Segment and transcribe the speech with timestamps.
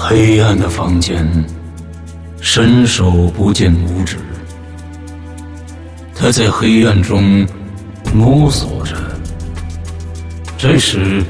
[0.00, 1.28] 黑暗的房间，
[2.40, 4.16] 伸手不见五指。
[6.14, 7.44] 他在黑暗中
[8.14, 8.94] 摸索着。
[10.56, 11.24] 这时，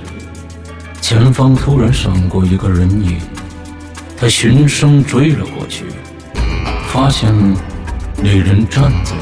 [1.01, 3.18] 前方突然闪过一个人影，
[4.18, 5.87] 他循声追了过去，
[6.89, 7.35] 发现
[8.23, 9.14] 那人站在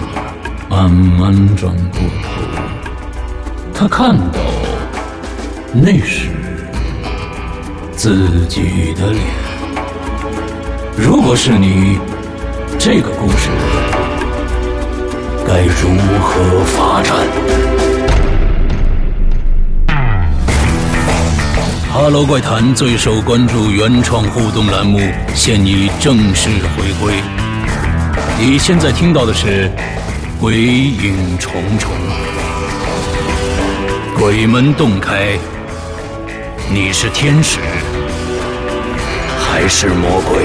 [0.69, 2.29] 那儿，慢慢转过头。
[3.73, 4.41] 他看到
[5.73, 6.31] 那是
[7.97, 9.25] 自己的脸。
[10.99, 11.99] 如果是你，
[12.79, 13.49] 这个故事
[15.47, 17.17] 该如何发展
[21.91, 25.01] 哈喽怪谈最受关注原创互动栏目
[25.35, 27.15] 现已正式回归。
[28.39, 29.71] 你现在听到的是
[30.41, 31.91] 《鬼影重重》。
[34.19, 35.39] 鬼门洞开，
[36.71, 37.59] 你是天使
[39.59, 40.45] 还是魔鬼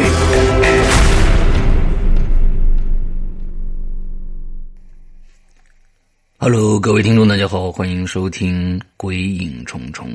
[6.38, 10.08] ？Hello，各位听众，大家好，欢迎收听《鬼影重重》。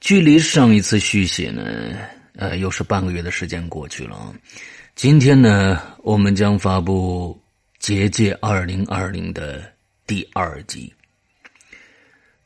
[0.00, 1.62] 距离上一次续写呢，
[2.36, 4.34] 呃，又是半个月的时间过去了。
[4.94, 7.38] 今天呢，我们将发布
[7.78, 9.70] 《结界二零二零》的
[10.06, 10.90] 第二集。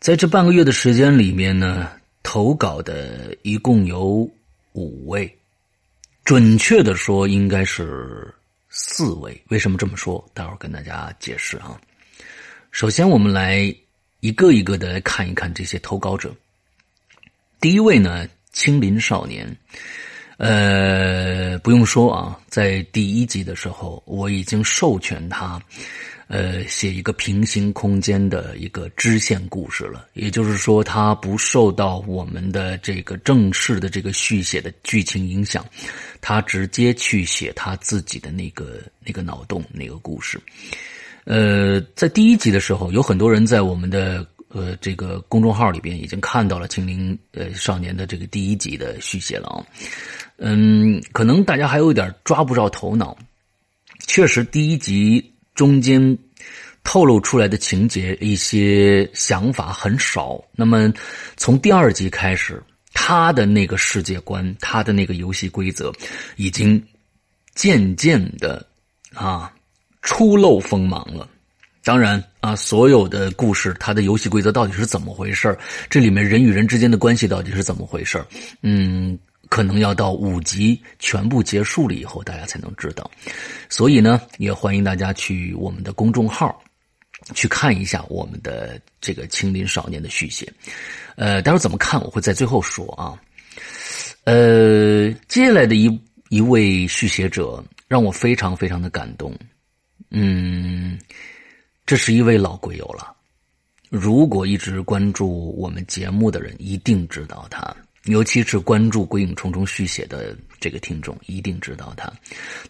[0.01, 1.89] 在这半个月的时间里面呢，
[2.25, 4.29] 投稿的一共有
[4.77, 5.35] 五位，
[6.23, 8.33] 准确的说应该是
[8.69, 9.43] 四位。
[9.49, 10.23] 为什么这么说？
[10.35, 11.81] 待会儿跟大家解释啊。
[12.71, 13.75] 首先，我们来
[14.21, 16.31] 一个一个的来看一看这些投稿者。
[17.59, 19.57] 第一位呢，青林少年，
[20.37, 25.59] 呃，不用说啊，在第一集的时候我已经授权他。
[26.29, 35.65] 呃，写一个平行空间的一个支线故事了，也就是说，它不受到我们的这个正式的这个续写的剧情影响，
[36.21, 40.41] 他直接去写他自己的那个那个脑洞那个故事。
[41.27, 49.65] 呃，在第一集的时候，有很多人在我们的呃这个公众号里边已经看到了《青灵呃少年》的这个第一集的续写了啊。
[50.39, 53.17] 嗯，可能大家还有一点抓不着头脑，
[54.09, 55.33] 确实第一集。
[55.57, 56.19] 中间
[56.89, 60.41] 透露出来的情节、一些想法很少。
[60.53, 60.91] 那么，
[61.37, 62.63] 从第二集开始，
[62.95, 65.93] 他的那个世界观、他的那个游戏规则，
[66.37, 66.81] 已经
[67.57, 68.65] 渐渐的
[69.13, 69.53] 啊
[70.01, 71.29] 初露锋芒了。
[71.83, 75.59] 当然啊，所有的故事，它的游戏规则到底是怎么回事
[75.91, 78.25] 这里面人与人之间的关系到底是怎么回事
[78.63, 79.19] 嗯。
[79.49, 83.09] 可能要到五集全部结束了以后，大家才能知道。
[83.69, 86.61] 所以呢，也欢迎大家去我们的公众号
[87.35, 90.53] 去看一下我们的这个《青林少年》的续写。
[91.17, 93.19] 呃，待会儿怎么看，我会在最后说啊。
[94.25, 99.35] 呃，接下来的一一位续写者让我非常非常的感动。
[100.11, 100.99] 嗯，
[101.85, 103.15] 这是一位老鬼友了。
[103.89, 107.75] 如果一直关注我们节目的人，一定知道他。
[108.07, 112.13] 尤其是关注《鬼影重重》续写的这个听众，一定知道他，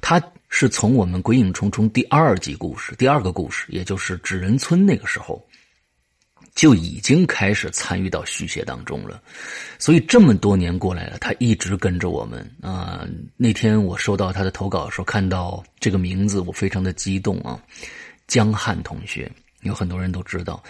[0.01, 5.47] 他是从我们《鬼影重重》第二集故事、第二个故事，也就是纸人村那个时候，
[6.55, 9.23] 就已经开始参与到续写当中了。
[9.79, 13.07] 所以这么多年过来了，他一直跟着我们啊。
[13.37, 17.61] 那天我收到他的投稿的时候，看到这个名字，我非常的激动啊，
[18.27, 19.31] 江汉同学。
[19.67, 20.63] 有很多人都知道，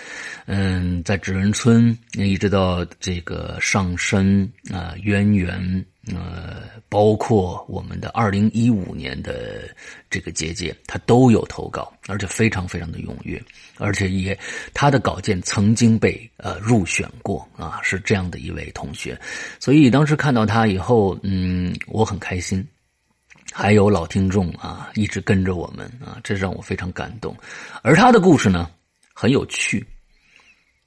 [0.46, 9.68] 嗯，在纸人村一直到这个上身啊渊源呃，包括我们的二零一五年的
[10.08, 13.42] 这个结界，他都有投稿，而且非常非常的踊跃，
[13.78, 14.38] 而且也
[14.72, 19.20] 他的稿件曾经被呃入选过啊，是这样的一位同学，
[19.58, 22.66] 所以当时看到他以后，嗯，我很开心。
[23.52, 27.34] 还有老听众啊，一直跟着我们啊，这让我非常感动，
[27.80, 28.70] 而他的故事呢？
[29.18, 29.82] 很有趣，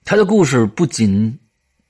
[0.06, 1.36] 他的故事不仅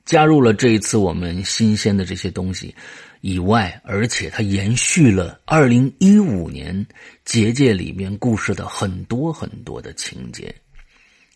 [0.05, 2.73] 加入了这一次我们新鲜的这些东西
[3.19, 6.87] 以外，而且他延续了二零一五年
[7.25, 10.55] 结界里面故事的很多很多的情节，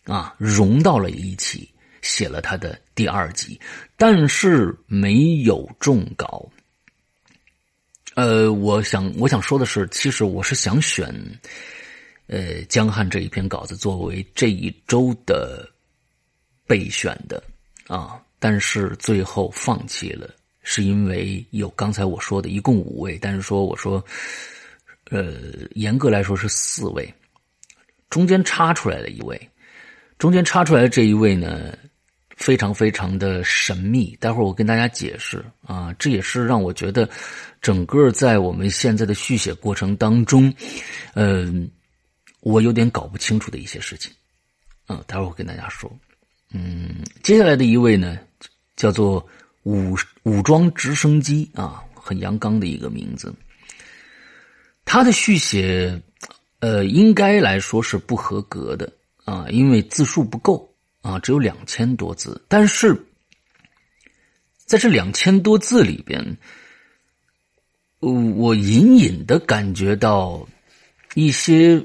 [0.04, 1.68] 啊，融到了一起，
[2.00, 3.60] 写了他的第二集，
[3.98, 6.50] 但是没有中稿。
[8.14, 11.14] 呃，我想我想说的是，其实我是想选。
[12.26, 15.68] 呃，江汉这一篇稿子作为这一周的
[16.66, 17.42] 备选的
[17.86, 20.30] 啊，但是最后放弃了，
[20.62, 24.02] 是因为有刚才我说的一共五位，但是说我说，
[25.10, 25.34] 呃，
[25.72, 27.12] 严格来说是四位，
[28.08, 29.50] 中间插出来了一位，
[30.18, 31.76] 中间插出来的这一位呢，
[32.36, 34.16] 非常非常的神秘。
[34.18, 37.06] 待会儿我跟大家解释啊，这也是让我觉得
[37.60, 40.50] 整个在我们现在的续写过程当中，
[41.14, 41.68] 嗯，
[42.44, 44.12] 我有点搞不清楚的一些事情。
[44.86, 45.90] 嗯，待会儿我跟大家说。
[46.52, 48.18] 嗯，接下来的一位呢，
[48.76, 49.26] 叫做
[49.62, 53.34] 武武装直升机啊，很阳刚的一个名字。
[54.84, 56.00] 他的续写，
[56.60, 58.92] 呃，应该来说是不合格的
[59.24, 60.70] 啊，因为字数不够
[61.00, 62.40] 啊，只有两千多字。
[62.46, 62.94] 但是
[64.66, 66.36] 在这两千多字里边，
[68.00, 70.46] 我隐隐的感觉到
[71.14, 71.82] 一些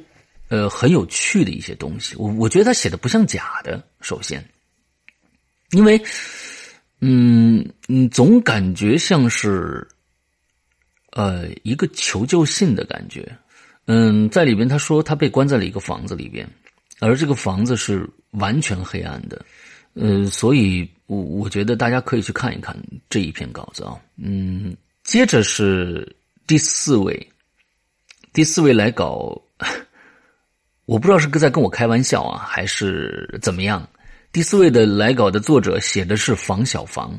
[0.49, 2.15] 呃很有趣的一些东西。
[2.17, 4.43] 我我觉得他写的不像假的，首先，
[5.71, 5.99] 因为
[6.99, 9.87] 嗯嗯，总感觉像是。
[11.13, 13.27] 呃，一个求救信的感觉，
[13.87, 16.47] 嗯，在里边他说他被关在了一个房子里边，
[16.99, 19.43] 而这个房子是完全黑暗的，
[19.95, 22.77] 呃，所以我我觉得大家可以去看一看
[23.09, 27.27] 这一篇稿子啊，嗯，接着是第四位，
[28.31, 29.35] 第四位来稿，
[30.89, 33.87] 我不知道是在跟我开玩笑啊，还是怎么样。
[34.31, 37.15] 第四位的来稿的作者写的是房小房，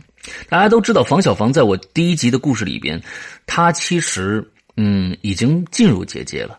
[0.49, 3.01] 大家都知道房小房在我第一集的故事里边，
[3.47, 4.45] 他其实
[4.77, 6.59] 嗯已经进入结界了，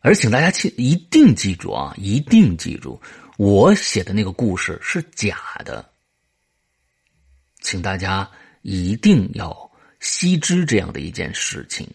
[0.00, 2.98] 而请大家记一定记住啊，一定记住，
[3.36, 5.84] 我写的那个故事是假的，
[7.60, 8.26] 请大家
[8.62, 9.54] 一定要
[10.00, 11.86] 悉知这样的一件事情，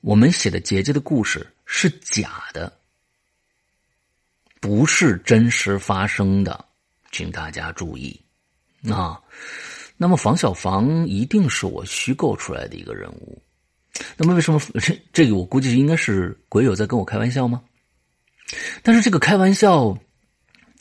[0.00, 2.72] 我们写的结界的故事是假的。
[4.66, 6.64] 不是真实发生的，
[7.12, 8.20] 请大家注意
[8.90, 9.16] 啊。
[9.96, 13.40] 那么房小房一定是我虚构出来的一个人物。
[14.16, 17.62] 那么为什么这 这个我估计应该是鬼友在跟我开玩笑吗？
[18.82, 19.96] 但是这个开玩笑，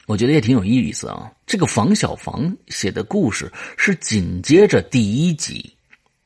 [0.08, 1.32] 我觉得也挺有意思啊。
[1.46, 5.72] 这个房小房写的故事是紧接着第一集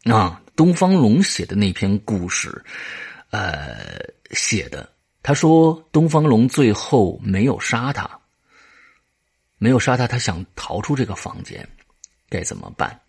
[0.05, 2.63] 啊，东方龙写的那篇故事，
[3.31, 3.99] 呃
[4.31, 4.89] 写的。
[5.21, 8.09] 他说：“东方龙最后没有杀他，
[9.57, 11.67] 没有杀他，他想逃出这个房间，
[12.29, 12.99] 该怎么办？”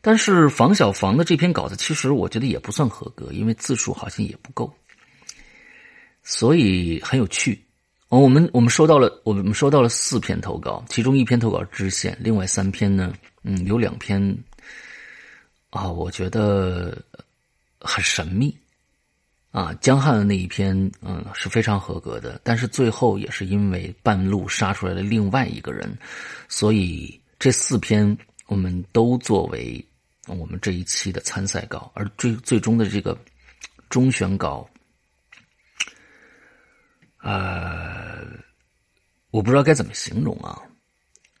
[0.00, 4.70] 但是房小房的这篇稿子，其实我觉得也不算合格，因为字数好像也不够，
[6.22, 7.64] 所以很有趣。
[8.10, 13.14] 哦，我们我们收到了，我们收到了四篇投稿，其中一篇投稿支线，另外三篇呢，
[13.44, 14.20] 嗯，有两篇
[15.70, 17.02] 啊，我觉得
[17.80, 18.54] 很神秘。
[19.54, 25.96] 啊，江汉的那一篇，嗯，是非常合格的，但是最后也是因为半路杀出来了另外一个人，
[26.48, 28.18] 所以这四篇
[28.48, 29.86] 我们都作为
[30.26, 33.16] 我们这一期的参赛稿，而最最终的这个
[33.88, 34.68] 中选稿，
[37.18, 38.26] 呃，
[39.30, 40.60] 我不知道该怎么形容啊，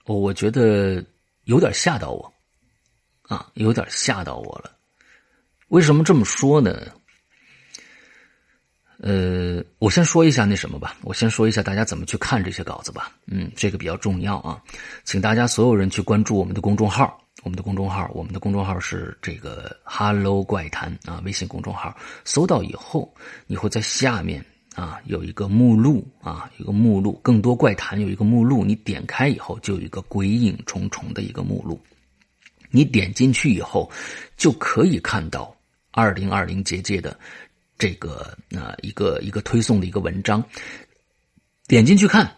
[0.04, 1.04] 我觉得
[1.46, 2.32] 有点吓到我，
[3.22, 4.70] 啊，有点吓到我了，
[5.66, 6.80] 为什么这么说呢？
[9.06, 13.12] 呃，我先说一下那什么吧，我先说一下大家怎么去看这些稿子吧。
[13.26, 14.58] 嗯，这个比较重要啊，
[15.04, 21.94] 请大家所有人去关注我们的公众号，我们的公众号，我们的公众号是这个 “Hello 怪谈”啊，微信公众号。
[22.24, 23.14] 搜到以后，
[23.46, 24.42] 你会在下面
[24.74, 31.78] 啊有一个目录啊，一个目录，更多怪谈有一个目录，你点开以后就有一个鬼影重重的一个目录，
[32.70, 33.90] 你点进去以后
[34.38, 35.54] 就可以看到
[35.90, 37.14] 二零二零结界的。
[37.84, 40.42] 这个啊，一个一个推送的一个文章，
[41.66, 42.34] 点进去看，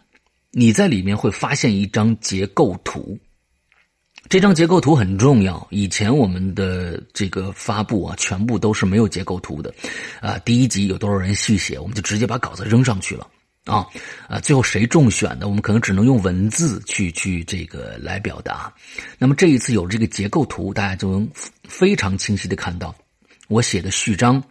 [0.51, 3.17] 你在里面会发现一张结构图。
[4.29, 5.65] 这张结构图很重要。
[5.71, 9.73] 以前我们的这个发布啊，全部都是没有结构图的。
[10.21, 13.25] 啊，第一集有多少人续写，我们就直接把稿子扔上去了。
[13.67, 13.87] 啊
[14.29, 18.75] 啊，最后谁中选的，我们可能只能用文字去去这个来表达。
[19.17, 21.31] 那么这一次有这个结构图，大家就能
[21.69, 22.93] 非常清晰的看到
[23.47, 24.43] 我写的序章。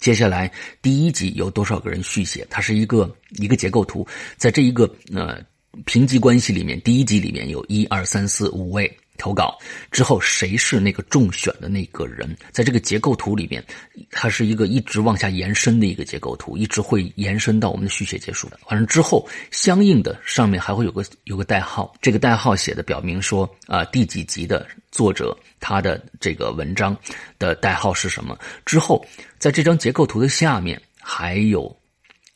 [0.00, 0.50] 接下来
[0.82, 2.46] 第一集有多少个人续写？
[2.50, 5.40] 它是一个一个结构图，在这一个呃
[5.86, 9.58] 评级关系里面，第一集里面有一二三四五位投稿，
[9.90, 12.36] 之后谁是那个中选的那个人？
[12.50, 13.64] 在这个结构图里面，
[14.10, 18.58] 它是一个一直往下延伸的一个结构图，一直会延伸到我们的续写结束的。
[18.70, 25.36] 完了之后，相应的上面还会有个有个代号，这个代号写的表明说啊第几集的作者。
[25.60, 26.94] 他的这个文章
[27.38, 28.38] 的代号是什么？
[28.66, 29.02] 之后，
[29.38, 31.74] 在这张结构图的下面还有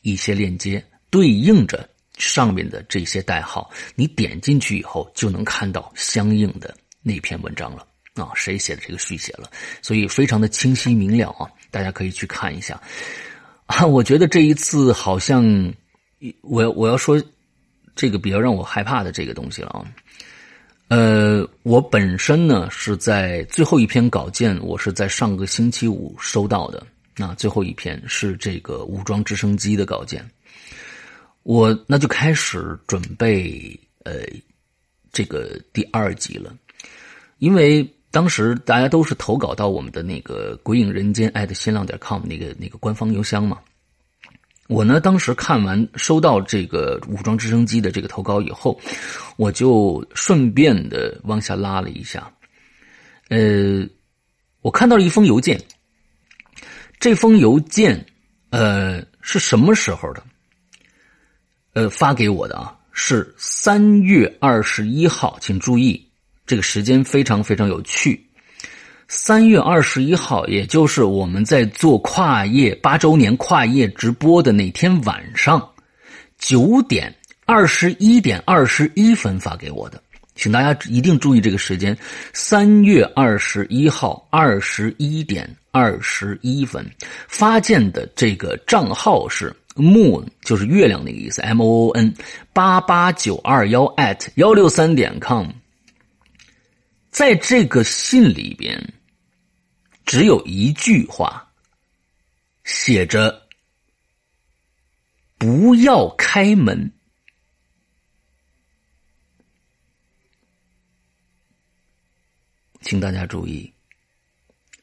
[0.01, 1.87] 一些链接，对应着
[2.19, 3.71] 上面的这些代号。
[3.95, 9.49] 你点进去以后，就能看到相应的那篇文章了啊，谁写的这个续写了，
[9.81, 12.79] 所以非常的清晰明了啊，大家可以去看一下
[13.65, 13.85] 啊。
[13.85, 15.73] 我觉得这一次好像，
[16.41, 17.19] 我我要说，
[17.95, 19.85] 这个比较让我害怕的这个东西了啊。
[20.89, 26.85] 呃，我本身呢是在最后一篇稿件，我是在上个星期五收到的。
[27.15, 30.27] 那最后一篇是这个武装直升机的稿件，
[31.49, 34.21] 我那就开始准备呃
[35.11, 36.55] 这个第二集了，
[37.39, 43.57] 因为当时大家都是投稿到我们的那个鬼影人间爱的新浪点 com 那个那个官方邮箱嘛。
[44.67, 48.79] 我呢，当时看完收到这个武装直升机的这个投稿以后，
[49.35, 52.31] 我就顺便的往下拉了一下。
[53.29, 53.83] 呃，
[54.61, 55.59] 我看到了一封邮件，
[56.99, 58.05] 这封邮件，
[58.51, 60.23] 呃，是什么时候的？
[61.79, 66.05] 呃，发给我的啊，是三月二十一号，请注意，
[66.45, 68.21] 这个时间非常非常有趣。
[69.07, 75.65] 三月二十一号，也就是我们在做跨业八周年跨业直播的那天晚上，
[76.37, 80.03] 九点二十一点二十一分发给我的，
[80.35, 81.97] 请大家一定注意这个时间。
[82.33, 86.85] 三月二十一号二十一点二十一分
[87.29, 92.13] 发件的这个账号是 moon，就是月亮那个意思，m o o n
[92.53, 95.47] 八八九二幺 at 幺六三点 com，
[97.09, 98.93] 在这个信里边。
[100.05, 101.51] 只有一句话，
[102.63, 103.47] 写着
[105.37, 106.91] “不要开门”，
[112.81, 113.71] 请大家注意，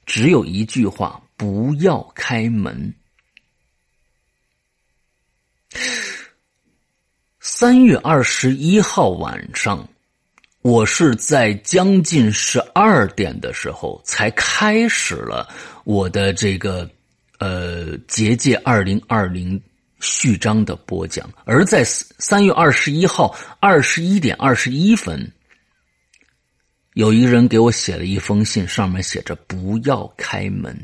[0.04, 2.94] 只有一句话“不要开门”。
[7.40, 9.88] 三月二十一号晚上。
[10.62, 15.48] 我是在将近十二点的时候才开始了
[15.84, 16.90] 我的这个
[17.38, 19.62] 呃结界二零二零
[20.00, 25.30] 序章的播讲，而在三月二十一号二十一点二十一分，
[26.94, 30.76] 有一个人给我写了一封信，上面写着“不要开门”。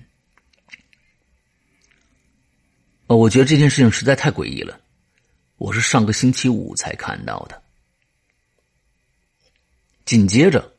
[3.08, 4.78] 哦，我觉得这件事情实在太诡异了，
[5.62, 7.62] 我是上个星期五才看到的。
[10.04, 10.76] 紧接着，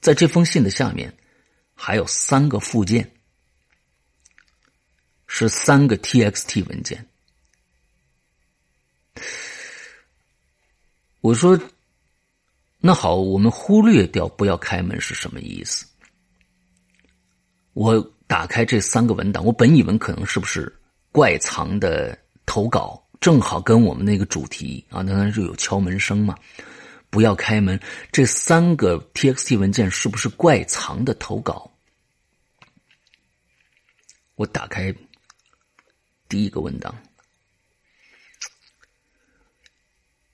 [0.00, 1.12] 在这封信的下面，
[1.74, 3.10] 还有三个附件，
[5.26, 7.04] 是三个 TXT 文件。
[11.22, 11.60] 我说
[12.78, 15.84] ：“那好，我们忽略掉不要开门是什么意思？”
[17.74, 20.72] 我打开这三个文档，我本以为可能是不是
[21.10, 22.16] 怪藏的
[22.50, 23.00] 投稿。
[23.20, 26.34] 正好跟我们那个主题啊，当然就有敲门声嘛。
[27.08, 27.78] 不要开门，
[28.10, 31.70] 这三个 TXT 文件是不是怪藏的投稿？
[34.34, 34.92] 我打开
[36.28, 36.92] 第一个文档，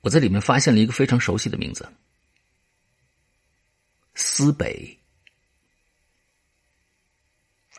[0.00, 1.86] 我在里面发现了一个非常熟悉的名字——
[4.14, 4.98] 思北。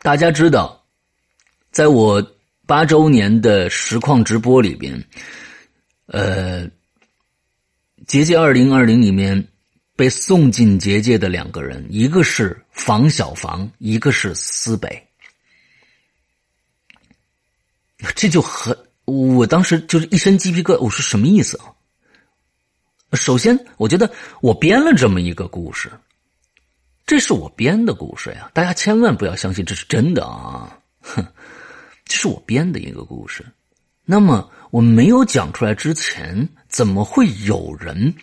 [0.02, 0.86] 大家知道，
[1.72, 2.37] 在我。
[2.68, 5.02] 八周年的实况直播里边，
[6.04, 6.68] 呃，
[8.06, 9.42] 结界二零二零里面
[9.96, 15.02] 被送进结界的两个人，一个是房小房，一个是思北。
[18.14, 20.78] 这就很，我当时就是一身鸡皮疙瘩。
[20.80, 21.72] 我说什么意思啊？
[23.14, 25.90] 首先，我觉得我编了这么一个故事，
[27.06, 30.78] 这是我编的故事呀，大家千万不要相信这是真的啊！
[31.00, 31.26] 哼。
[32.08, 33.44] 这是我编的一个故事，
[34.04, 38.14] 那么我没有讲出来之前，怎么会有人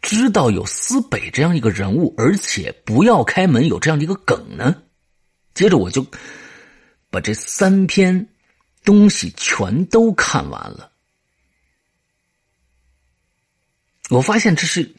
[0.00, 4.82] 知道有思北这样一个人物，而且不要开门有这样的一个梗呢？
[5.52, 6.04] 接着我就
[7.10, 8.26] 把这三篇
[8.82, 10.90] 东西全都看完了，
[14.08, 14.90] 我发现这是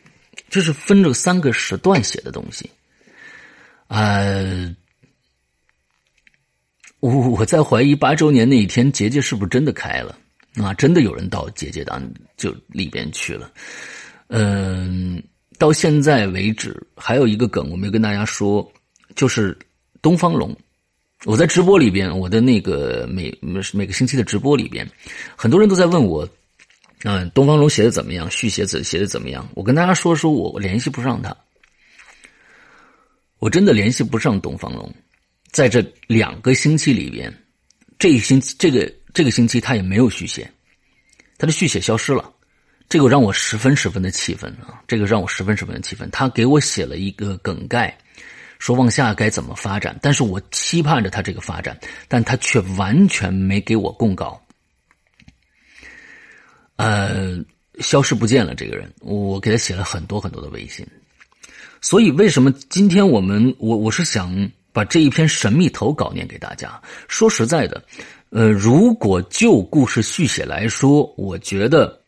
[0.50, 2.70] 这是分着三个时段写的东西，
[3.88, 4.76] 呃。
[7.00, 10.18] 我我在怀疑八周年那一天结界是不是真的开了
[10.56, 10.74] 啊？
[10.74, 12.02] 真的有人到结界当
[12.36, 13.52] 就里边去了。
[14.28, 15.22] 嗯，
[15.58, 18.70] 到现在为止还有一个梗我没跟大家说，
[19.16, 19.58] 就是
[20.02, 20.56] 东方龙。
[21.26, 23.38] 我在直播里边，我的那个每
[23.74, 24.90] 每个星期的直播里边，
[25.36, 26.28] 很多人都在问我，
[27.04, 28.30] 嗯，东方龙写的怎么样？
[28.32, 29.48] 续写怎写的怎么样？
[29.54, 31.36] 我跟大家说说，我联系不上他，
[33.40, 34.94] 我真的联系不上东方龙。
[35.52, 37.34] 在这两个星期里边，
[37.98, 40.50] 这一星期这个这个星期他也没有续写，
[41.38, 42.32] 他的续写消失了，
[42.88, 44.82] 这个让我十分十分的气愤啊！
[44.88, 46.10] 这个让我十分十分的气愤。
[46.12, 47.98] 他给我写了一个梗概，
[48.60, 51.78] 说往下该怎么发展，但是我期盼着他这个发展，
[52.08, 54.42] 但他却完全没给我供稿。
[56.76, 57.38] 呃，
[57.80, 58.56] 消失不见了。
[58.56, 60.86] 这个人，我给他写了很多很多的微信。
[61.82, 66.82] 所以，为什么今天我们我我是想把这一篇神秘投稿念给大家？
[67.08, 67.84] 说实在的，
[68.30, 72.00] 呃，如果就故事续写来说，我觉得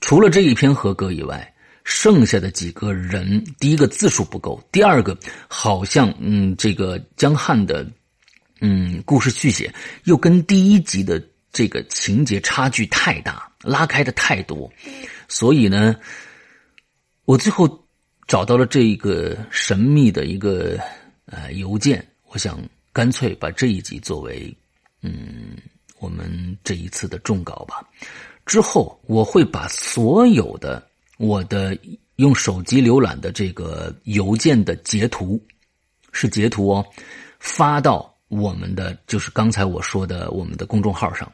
[0.00, 1.54] 除了这一篇合格以外，
[1.84, 5.16] 剩下的几个人，第一个字数不够，第二个
[5.48, 7.86] 好像嗯，这个江汉的
[8.60, 9.72] 嗯故事续写
[10.04, 14.70] 又跟第一集的这个情节差距太大，拉开的太多，
[15.28, 15.94] 所以呢，
[17.24, 17.80] 我最后。
[18.26, 20.78] 找到了这一个神秘的一个
[21.26, 22.60] 呃邮件，我想
[22.92, 24.54] 干脆把这一集作为
[25.02, 25.56] 嗯
[25.98, 27.82] 我们这一次的重稿吧。
[28.46, 31.76] 之后我会把所有的我的
[32.16, 35.40] 用手机浏览的这个邮件的截图，
[36.12, 36.86] 是截图哦，
[37.38, 41.30] 发到我们的就是刚才我说的我们的公众号上。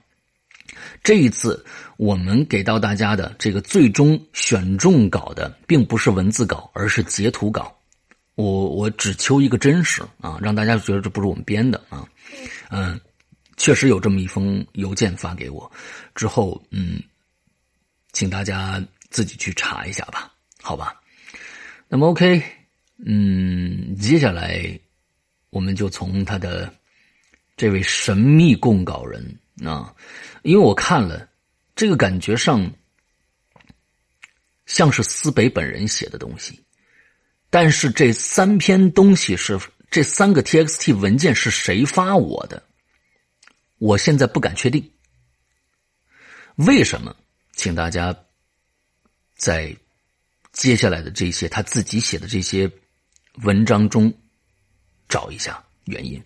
[1.03, 1.65] 这一次
[1.97, 7.77] 我们给到大家的这个最终选中稿的，并不是文字稿，而是截图稿。
[8.41, 12.09] 我我只求一个真实啊，让大家觉得这不是我们编的啊。
[12.71, 12.99] 嗯，
[13.57, 15.71] 确实有这么一封邮件发给我，
[16.15, 17.03] 之后嗯，
[18.13, 20.33] 请大家自己去查一下吧，
[20.63, 20.95] 好吧？
[21.89, 22.43] 那么 OK，
[23.05, 24.79] 嗯，接下来
[25.51, 26.73] 我们就从他的
[27.57, 29.95] 这位神秘供稿人啊。
[30.43, 31.29] 因为我看了，
[31.75, 32.71] 这个感觉上
[34.67, 36.59] 像是思北本人写的东西，
[37.51, 39.59] 但是这三篇东西是
[39.91, 42.63] 这三个 TXT 文件是谁发我的？
[43.79, 44.93] 我现在不敢确定。
[46.55, 47.15] 为什么？
[47.53, 48.17] 请大家
[49.35, 49.77] 在
[50.53, 52.71] 接下来的这些他自己写的这些
[53.43, 54.13] 文章中
[55.09, 56.23] 找一下原因。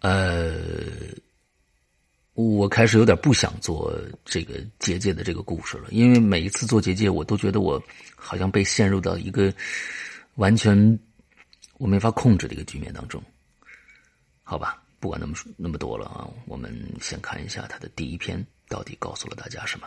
[0.00, 0.60] 呃。
[2.34, 7.82] 我开始有点不想做这个结界的这个故事了，因为每一次做结界，我都觉得我
[8.16, 9.52] 好像被陷入到一个
[10.36, 10.98] 完全
[11.78, 13.22] 我没法控制的一个局面当中。
[14.42, 19.86] 好吧，不管那么那么多了啊，我们先看一下他的第一篇到底告诉了大家什么。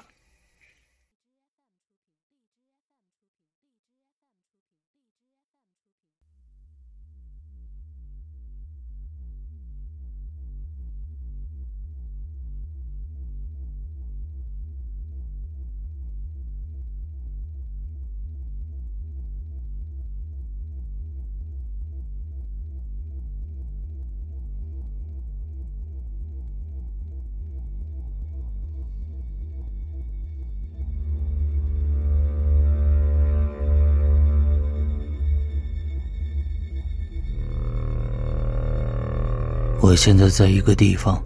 [39.85, 41.23] 我现在在一个地方，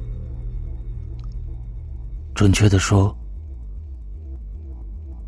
[2.35, 3.17] 准确的说，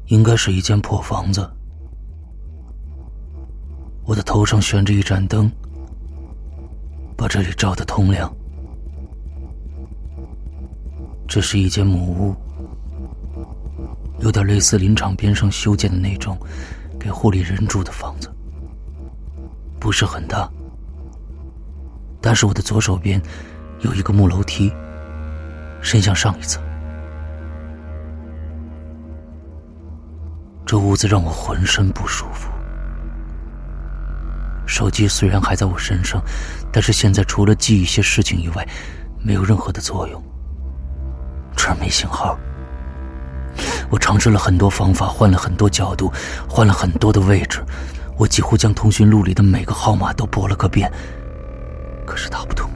[0.08, 1.50] 应该是一间破房子。
[4.04, 5.50] 我的头上悬着一盏灯，
[7.16, 8.30] 把这里照得通亮。
[11.26, 12.36] 这是一间木屋，
[14.20, 16.38] 有点类似林场边上修建的那种
[17.00, 18.30] 给护理人住的房子，
[19.80, 20.52] 不是很大。
[22.22, 23.20] 但是我的左手边
[23.80, 24.72] 有一个木楼梯，
[25.82, 26.62] 伸向上一层。
[30.66, 32.50] 这屋子让我浑身不舒服。
[34.66, 36.22] 手机虽然还在我身上，
[36.72, 38.66] 但是现在除了记一些事情以外，
[39.20, 40.24] 没有任何的作用。
[41.58, 42.38] 这儿没信号。
[43.90, 46.10] 我尝试了很多方法，换了很多角度，
[46.48, 47.62] 换了很多的位置，
[48.18, 50.90] 我几乎将通讯录里的每个号码都拨了个遍。
[52.12, 52.70] 可是打不通。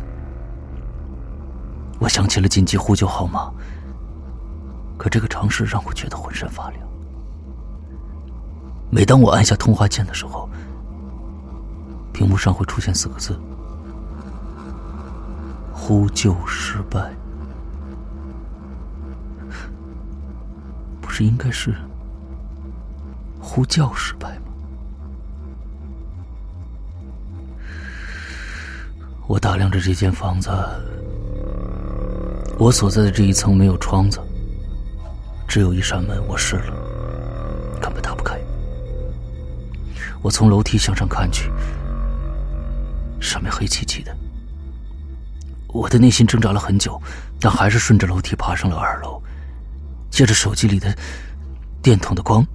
[1.99, 3.51] 我想起了紧急呼救号码，
[4.97, 6.87] 可这个尝试让我觉得浑身发凉。
[8.89, 10.49] 每当我按下通话键的时候，
[12.13, 13.37] 屏幕上会出现四个字
[15.75, 17.13] ：“呼救失败。”
[21.01, 21.75] 不是应该是
[23.37, 24.44] “呼叫失败”吗？
[29.27, 30.51] 我打量着这间房子，
[32.59, 34.19] 我所在的这一层没有窗子，
[35.47, 36.21] 只有一扇门。
[36.27, 36.73] 我试了，
[37.81, 38.39] 根本打不开。
[40.21, 41.51] 我从楼梯向上看去，
[43.19, 44.15] 上面黑漆漆的。
[45.69, 47.01] 我的内心挣扎了很久，
[47.39, 49.21] 但还是顺着楼梯爬上了二楼。
[50.11, 50.95] 借着手机里的
[51.81, 52.45] 电筒的光，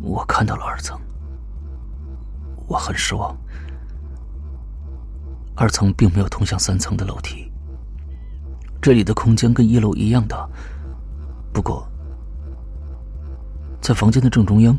[0.00, 0.96] 我看到了二层。
[2.66, 3.34] 我很失望。
[5.60, 7.50] 二层并没有通向三层的楼梯，
[8.80, 10.48] 这里的空间跟一楼一样大，
[11.52, 11.84] 不过，
[13.80, 14.78] 在房间的正中央，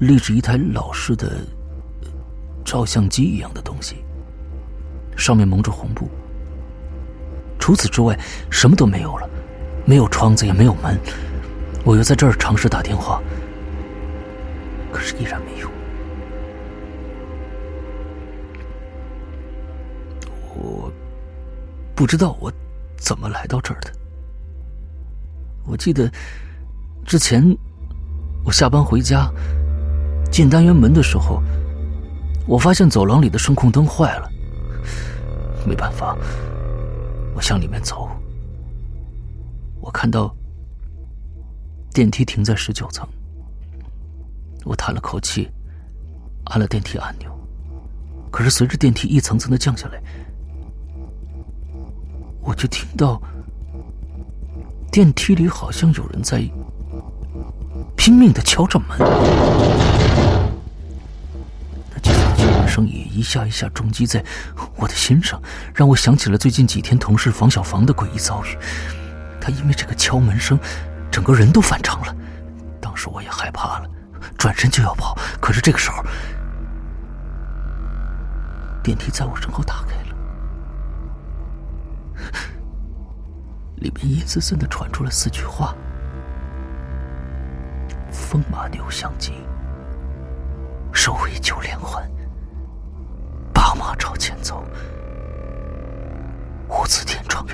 [0.00, 1.40] 立着一台老式的
[2.62, 4.04] 照相机一样的东西，
[5.16, 6.10] 上面蒙着红布。
[7.58, 8.18] 除此之外，
[8.50, 9.26] 什么都没有了，
[9.86, 11.00] 没有窗子，也没有门。
[11.86, 13.18] 我又在这儿尝试打电话，
[14.92, 15.73] 可是依然没用。
[20.64, 20.90] 我
[21.94, 22.52] 不知道我
[22.96, 23.92] 怎么来到这儿的。
[25.66, 26.10] 我记得
[27.04, 27.44] 之前
[28.44, 29.30] 我下班回家
[30.30, 31.42] 进单元门的时候，
[32.46, 34.30] 我发现走廊里的声控灯坏了。
[35.66, 36.16] 没办法，
[37.34, 38.08] 我向里面走。
[39.80, 40.34] 我看到
[41.92, 43.06] 电梯停在十九层，
[44.64, 45.48] 我叹了口气，
[46.44, 47.30] 按了电梯按钮。
[48.30, 50.02] 可是随着电梯一层层的降下来，
[52.44, 53.20] 我就听到。
[54.92, 56.40] 电梯里好像有人在
[57.96, 58.96] 拼命的敲着门，
[61.90, 64.24] 那几声敲门声也一下一下重击在
[64.76, 65.42] 我的心上，
[65.74, 68.56] 让我想起了最近几天同事房小房的诡异遭遇。
[69.40, 70.56] 他因为这个敲门声，
[71.10, 72.14] 整个人都反常了。
[72.80, 73.90] 当时我也害怕了，
[74.38, 76.04] 转身就要跑，可是这个时候，
[78.80, 79.96] 电梯在我身后打开
[83.76, 85.74] 里面阴森森的传出了四句话
[88.10, 89.32] ：“风马牛相及，
[90.92, 92.02] 收尾九连环，
[93.52, 94.64] 八马朝前走，
[96.68, 97.44] 五字天窗。”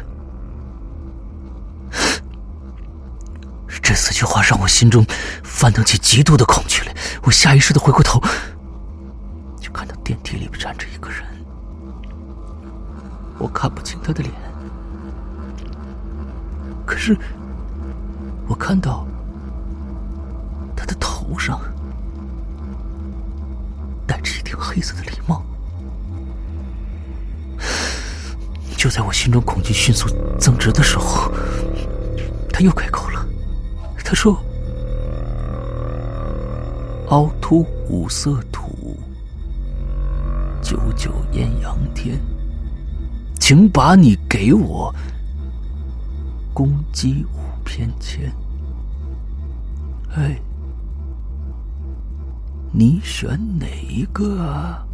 [3.83, 5.05] 这四句话让我心中
[5.43, 6.95] 翻腾起极度的恐惧来。
[7.23, 8.21] 我下意识的回过头，
[9.61, 11.25] 就看到电梯里站着一个人，
[13.39, 14.50] 我看不清他的脸。
[16.91, 17.17] 可是，
[18.49, 19.07] 我看到
[20.75, 21.61] 他的头上
[24.09, 25.41] 戴着一顶黑色的礼帽。
[28.77, 31.33] 就在我心中恐惧迅速增值的时候，
[32.53, 33.25] 他又开口了。
[34.05, 34.37] 他说
[37.11, 38.99] ：“凹凸五色土，
[40.61, 42.21] 九九艳阳天，
[43.39, 44.93] 请把你给我。”
[46.61, 48.31] 公鸡五片钱，
[50.15, 50.39] 哎，
[52.71, 54.87] 你选哪一个啊？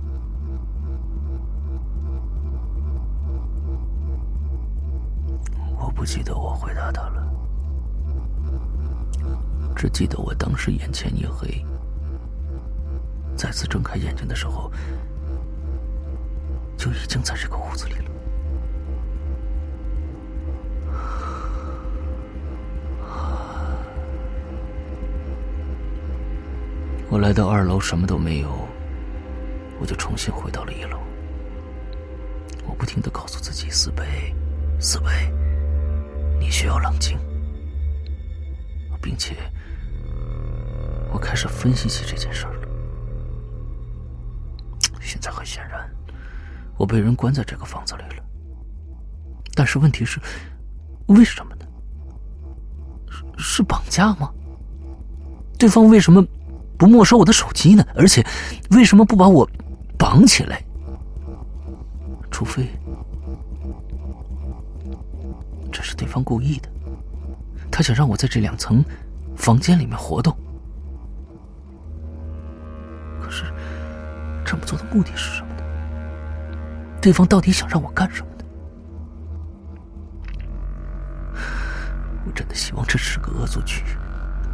[5.76, 7.29] 我不记得我回答他了，
[9.74, 11.66] 只记得我当时眼前一黑，
[13.37, 14.70] 再次睁开眼睛的时候，
[16.76, 18.06] 就已经在这个屋子里了。
[27.09, 28.49] 我来到二楼，什么都没有，
[29.81, 30.99] 我就重新回到了一楼。
[32.66, 34.35] 我不停的告诉自己：“四贝，
[34.81, 35.33] 四贝，
[36.40, 37.16] 你需要冷静。”
[39.01, 39.37] 并且，
[41.12, 42.69] 我开始分析起这件事了。
[45.01, 45.88] 现在很显然，
[46.77, 48.25] 我被人关在这个房子里了。
[49.55, 50.21] 但是问题是，
[51.07, 51.64] 为什么呢？
[53.09, 54.29] 是是绑架吗？
[55.57, 56.27] 对方为什么？
[56.79, 57.87] 不没收我的手机呢？
[57.95, 58.25] 而且，
[58.71, 59.49] 为什么不把我
[59.99, 60.62] 绑起来？
[62.31, 62.69] 除非
[65.73, 66.69] 这是对方故意的，
[67.71, 68.85] 他想让我在这两层
[69.37, 70.37] 房间里面活动。
[73.23, 73.45] 可是，
[74.45, 75.62] 这么做的目的是什么呢？
[77.01, 78.45] 对方到底想让我干什么呢？
[82.27, 83.83] 我真的希望这是个恶作剧。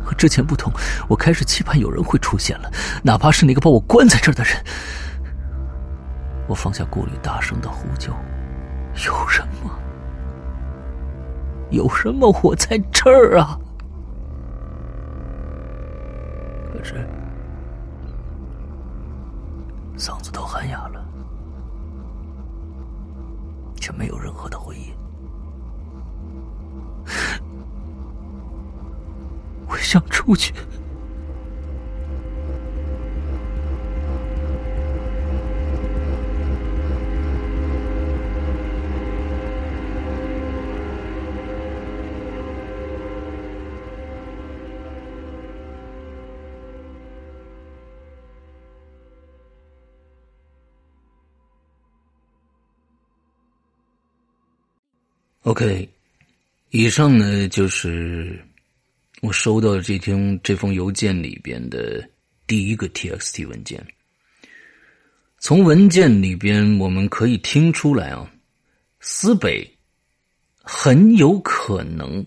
[0.03, 0.73] 和之前不同，
[1.09, 2.71] 我开始期盼有人会出现了，
[3.03, 4.55] 哪怕是那个把我关在这儿的人。
[6.49, 8.12] 我放下顾虑，大声的呼救
[9.07, 9.79] ：“有人吗？
[11.71, 12.29] 有人吗？
[12.43, 13.59] 我在这儿啊！”
[16.73, 17.09] 可是
[19.97, 21.03] 嗓子都喊哑了，
[23.77, 24.92] 却没有任何的回应。
[29.73, 30.53] 我想出去。
[55.45, 55.89] OK，
[56.71, 58.39] 以上呢就是
[59.23, 62.05] 我收到的这封这封邮件里边的
[62.45, 63.81] 第一个 TXT 文件。
[65.39, 68.29] 从文件里边我们可以听出来啊，
[68.99, 69.65] 思北
[70.57, 72.25] 很有可能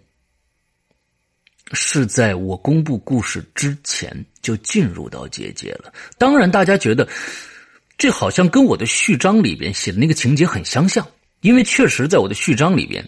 [1.74, 5.94] 是在我公布故事之前就进入到结界了。
[6.18, 7.06] 当然，大家觉得
[7.98, 11.06] 这好像跟我的序章里边写的那个情节很相像，
[11.42, 13.06] 因为确实在我的序章里边。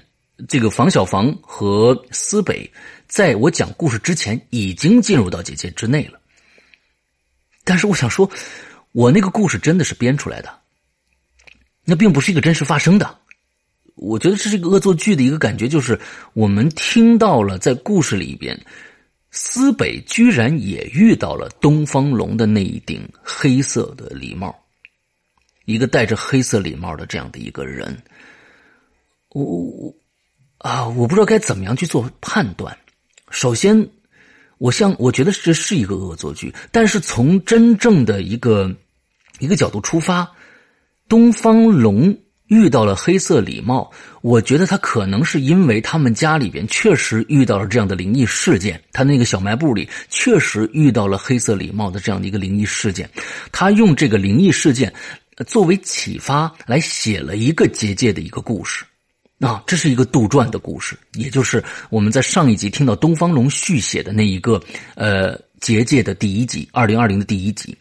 [0.47, 2.71] 这个房小房和思北，
[3.07, 6.19] 在我讲故事之前已经进入到结界之内了。
[7.63, 8.29] 但是我想说，
[8.91, 10.59] 我那个故事真的是编出来的，
[11.83, 13.17] 那并不是一个真实发生的。
[13.95, 15.99] 我觉得这是一个恶作剧的一个感觉，就是
[16.33, 18.55] 我们听到了在故事里边，
[19.31, 24.55] 思北居然也遇到了东方龙的那一顶黑色的礼帽，
[25.65, 27.97] 一个戴着黑色礼帽的这样的一个人，
[29.29, 29.95] 我我。
[30.59, 32.75] 啊，我不知道该怎么样去做判断。
[33.29, 33.87] 首先，
[34.57, 38.73] 我像我觉得这是一个恶作剧，但是从真正的一个
[39.39, 40.27] 一个角度出发，
[41.07, 42.17] 东方龙
[42.47, 43.91] 遇到了黑色礼帽，
[44.21, 53.07] 我觉得他可能是因为他们家里边确实遇到了这样的灵异事件，他那个小卖部里确实遇到了黑色礼帽的这样的一个灵异事件，
[53.51, 54.91] 他用这个灵异事件
[55.45, 58.83] 作为启发来写了一个结界的一个故事。
[59.39, 64.59] 啊，这是一个杜撰的故事，也就是我们在上一集听到东方龙续写的那一个
[64.95, 67.77] 呃结界的第一集，二零二零的第一集。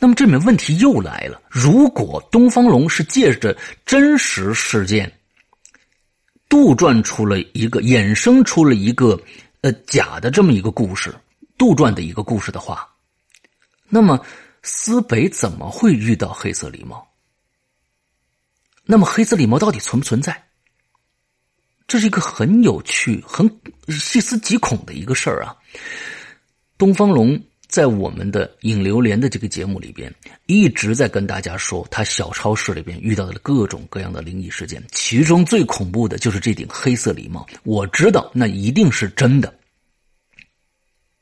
[0.00, 5.12] 那么这里面问题又来了：如果东方龙是借着真实事件
[6.48, 9.16] 杜撰出了一个、衍生出了一个
[9.60, 11.14] 呃假的这么一个故事，
[11.56, 12.88] 杜撰的一个故事的话，
[13.88, 14.20] 那么
[14.64, 17.06] 思北怎么会遇到黑色礼帽？
[18.84, 20.49] 那么黑色礼帽到底存不存在？
[21.90, 23.50] 这是一个很有趣、很
[23.88, 25.52] 细思极恐的一个事儿啊！
[26.78, 30.14] 东方龙在我们的《影流连》的这个节目里边，
[30.46, 37.44] 一直在跟大家说他小超市里边遇到的各种各样的灵异事件，其中最恐怖的就是这顶黑色礼帽。
[37.64, 39.52] 我知道那一定是真的。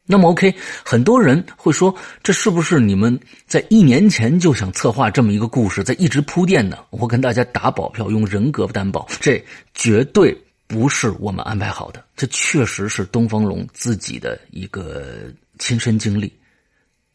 [0.05, 0.55] 那么，OK，
[0.85, 6.77] 很多人会说，这是不是你们在一年前就想策划这么一个故事，在一直铺垫呢？
[6.91, 10.39] 我跟大家打保票，用人格担保，这绝对。
[10.69, 16.31] 不是我们安排好的，这确实是东方龙自己的一个亲身经历，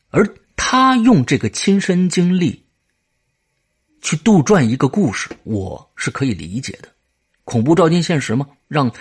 [0.09, 2.59] 而他用这个亲身经历
[4.01, 6.89] 去杜撰一个故事，我是可以理解的。
[7.43, 8.47] 恐怖照进现实吗？
[8.67, 8.91] 让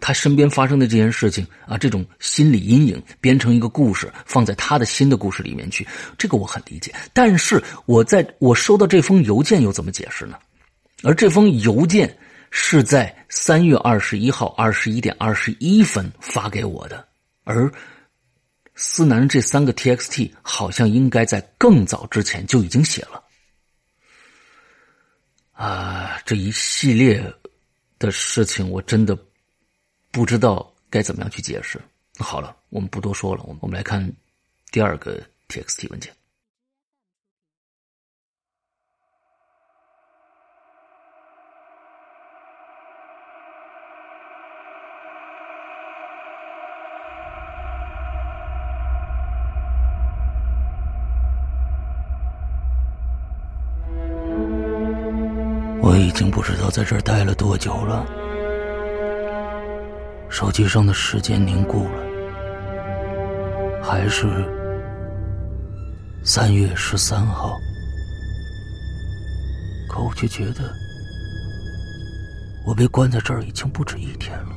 [0.00, 5.84] 他身边发生的这件事情啊，这种心理阴影编成一个故事，放在他的新的故事里面去，
[6.16, 6.94] 这个我很理解。
[7.12, 10.38] 但是我在我收到这封邮件又怎么解释呢？
[11.02, 12.16] 而这封邮件。
[12.54, 17.08] 是在三月二十一号二十一点二十一分发给我的，
[17.44, 17.72] 而
[18.74, 23.24] 思南这三个 TXT 好像应该在更早之前就已经写了。
[25.52, 27.24] 啊，这一系列
[27.98, 29.16] 的事情我真的
[30.10, 31.80] 不知道该怎么样去解释。
[32.18, 34.06] 好了，我们不多说了，我们我们来看
[34.70, 36.14] 第二个 TXT 文件。
[55.82, 58.06] 我已经不知道在这儿待了多久了，
[60.30, 62.04] 手机上的时间凝固了，
[63.82, 64.28] 还是
[66.22, 67.58] 三月十三号，
[69.88, 70.72] 可我却觉得
[72.64, 74.50] 我被关在这儿已经不止一天了。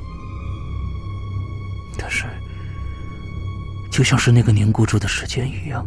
[1.98, 2.24] 但是，
[3.90, 5.84] 就像是那个凝固住的时间一样，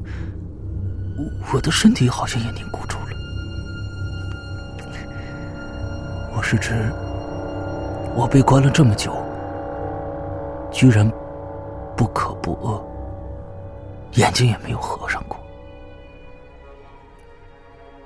[1.53, 3.08] 我的身体好像也凝固住了。
[6.39, 6.89] 我是指，
[8.15, 9.13] 我被关了这么久，
[10.71, 11.05] 居然
[11.97, 12.81] 不渴不饿，
[14.13, 15.37] 眼睛也没有合上过。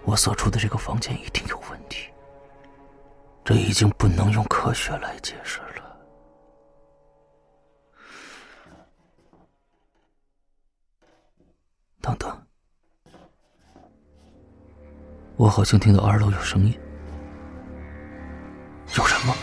[0.03, 2.09] 我所住的这个房间一定有问题，
[3.45, 5.95] 这已经不能用科学来解释了。
[12.01, 12.35] 等等，
[15.35, 16.75] 我好像听到二楼有声音。
[18.97, 19.35] 有人吗？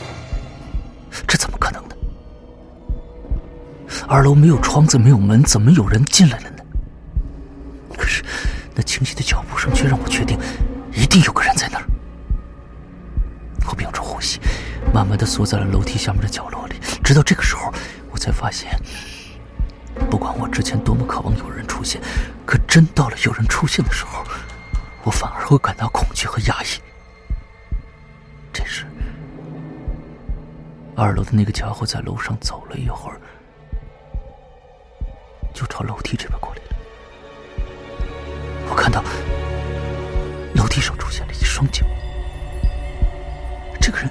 [1.26, 1.94] 这怎么可能呢？
[4.06, 6.62] 二楼没有窗子，没有门，怎么有人进来了呢？
[7.96, 8.24] 可是，
[8.74, 10.38] 那清晰的脚步声却让我确定，
[10.92, 11.84] 一定有个人在那儿。
[13.68, 14.40] 我屏住呼吸，
[14.92, 16.76] 慢慢的缩在了楼梯下面的角落里。
[17.02, 17.72] 直到这个时候，
[18.10, 18.70] 我才发现，
[20.08, 22.00] 不管我之前多么渴望有人出现，
[22.46, 24.24] 可真到了有人出现的时候，
[25.02, 26.80] 我反而会感到恐惧和压抑。
[28.52, 28.84] 这时，
[31.00, 33.18] 二楼的那个家伙在楼上走了一会儿，
[35.54, 36.76] 就朝楼梯这边过来了。
[38.68, 39.02] 我看到
[40.54, 41.86] 楼梯上出现了一双脚，
[43.80, 44.10] 这个人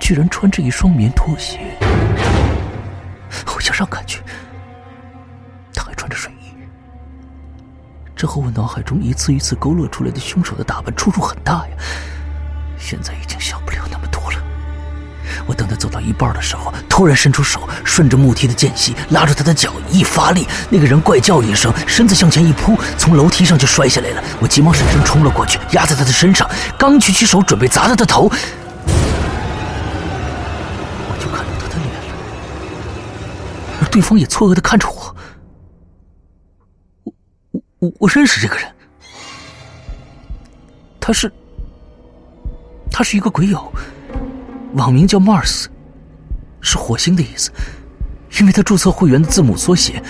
[0.00, 1.60] 居然穿着一双棉拖鞋。
[3.54, 4.22] 我向上看去，
[5.74, 6.56] 他还穿着睡衣。
[8.16, 11.76] 这和我脑海中一次一次勾勒出来的凶手的打扮出入很大呀。
[12.78, 14.08] 现在已经小不了那么。
[15.46, 24.22] 我等他走到一半的时候，突然伸出手，顺着木梯的间隙拉住他的脚，一发力，那个人怪叫一声，身子向前一扑，从楼梯上就摔下来了。
[24.40, 28.30] 我急忙闪身冲了过去，压在他的身上，刚举起手准备砸他的头，
[31.08, 32.00] 我就看到他的脸了，
[33.80, 35.16] 而对方也错愕的看着我。
[37.04, 37.12] 我
[37.50, 38.66] 我我我认识这个人，
[41.00, 41.32] 他是。
[42.94, 43.72] 他是一个鬼友，
[44.74, 45.66] 网名叫 Mars，
[46.60, 47.50] 是火星的意思。
[48.40, 50.02] 因为他注册会员的字母缩写，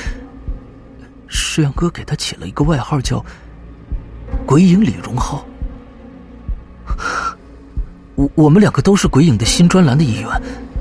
[1.26, 3.24] 石阳哥给他起了一个外号叫
[4.46, 5.44] “鬼影李荣浩”。
[8.14, 10.28] 我我们两个都是鬼影的新专栏的一员，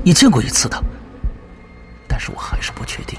[0.04, 0.80] 也见过一次的。
[2.06, 3.18] 但是我还是不确定，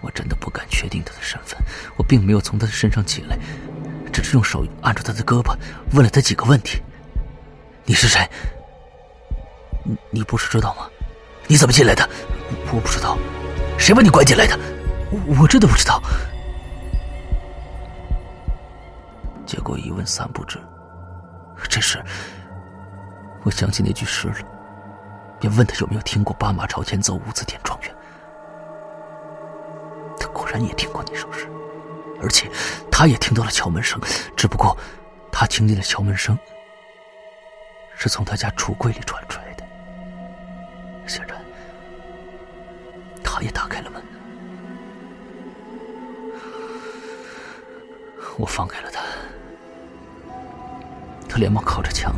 [0.00, 1.56] 我真的不敢确定他的身份。
[1.96, 3.38] 我并没有从他的身上起来，
[4.12, 5.56] 只是用手按住他的胳膊，
[5.92, 6.80] 问了他几个问题。
[7.84, 8.28] 你是谁？
[9.86, 10.88] 你你不是知道吗？
[11.46, 12.08] 你怎么进来的？
[12.72, 13.16] 我不知道，
[13.78, 14.58] 谁把你关进来的？
[15.38, 16.02] 我真的不知道。
[19.46, 20.58] 结果一问三不知。
[21.68, 22.02] 这时，
[23.44, 24.34] 我想起那句诗了，
[25.38, 27.94] 便问他有没有听过“八马朝前走，五子点状元”。
[30.18, 31.48] 他果然也听过那首诗，
[32.20, 32.50] 而且
[32.90, 34.00] 他也听到了敲门声，
[34.36, 34.76] 只不过
[35.30, 36.36] 他听见了敲门声。
[37.94, 39.45] 是从他家橱柜里传出来。
[41.06, 41.40] 显然，
[43.22, 44.02] 他也打开了门。
[48.38, 49.02] 我放开了他，
[51.28, 52.14] 他连忙靠着墙，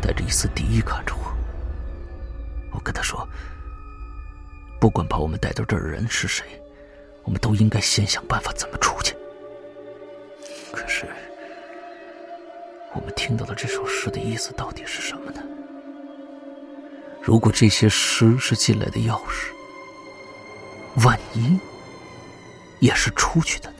[0.00, 1.20] 带着一丝敌意看着我。
[2.72, 3.28] 我跟他说
[4.80, 6.44] ：“不管把我们带到这儿的人是谁，
[7.22, 9.14] 我们都应该先想办法怎么出去。”
[10.72, 11.06] 可是。
[12.94, 15.40] 我们听到的这首诗的意思到底是什么呢？
[17.22, 19.52] 如果这些诗是进来的钥匙，
[21.06, 21.58] 万一
[22.80, 23.76] 也是出去的呢？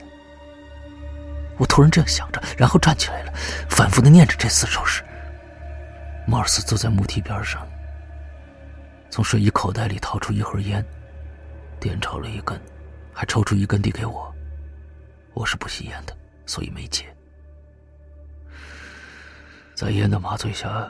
[1.57, 3.33] 我突然这样想着，然后站起来了，
[3.69, 5.03] 反复的念着这四首诗。
[6.25, 7.67] 莫尔斯坐在木梯边上，
[9.09, 10.83] 从睡衣口袋里掏出一盒烟，
[11.81, 12.59] 点着了一根，
[13.13, 14.33] 还抽出一根递给我。
[15.33, 17.05] 我是不吸烟的，所以没接。
[19.75, 20.89] 在烟的麻醉下，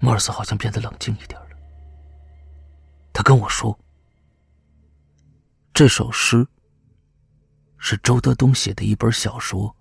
[0.00, 1.46] 莫尔斯好像变得冷静一点了。
[3.12, 3.78] 他跟我说
[5.74, 6.46] ：“这首诗
[7.76, 9.68] 是周德东写的一本小说《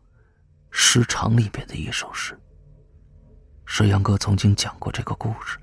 [0.72, 2.38] 诗场》里面的一首诗。
[3.66, 5.58] 石阳哥曾经讲过这个故事。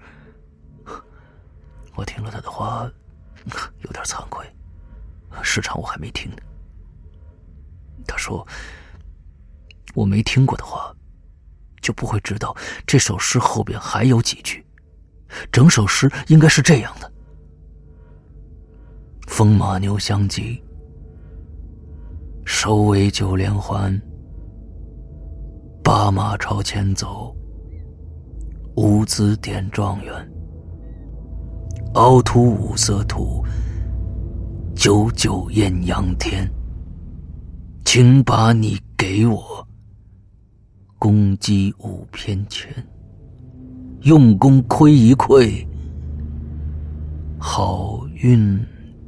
[1.95, 2.91] 我听了他的话，
[3.81, 4.47] 有点惭愧。
[5.43, 6.39] 市场我还没听呢。
[8.07, 8.47] 他说：
[9.95, 10.97] 我没听过的话。”
[11.87, 12.53] 就不会知道
[12.85, 14.67] 这首诗后边还有几句，
[15.53, 17.09] 整首诗应该是这样的：
[19.29, 20.61] 风马牛相及，
[22.45, 23.97] 首尾九连环，
[25.81, 27.33] 八马朝前走，
[28.75, 30.13] 五子点状元，
[31.95, 33.45] 凹凸五色土，
[34.75, 36.51] 九九艳阳天，
[37.85, 39.66] 请把你给我。
[40.99, 42.71] 攻击五偏全，
[44.03, 45.67] 用功亏一篑，
[47.39, 48.59] 好运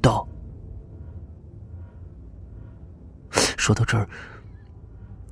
[0.03, 0.27] 到。
[3.31, 4.09] 说到这儿，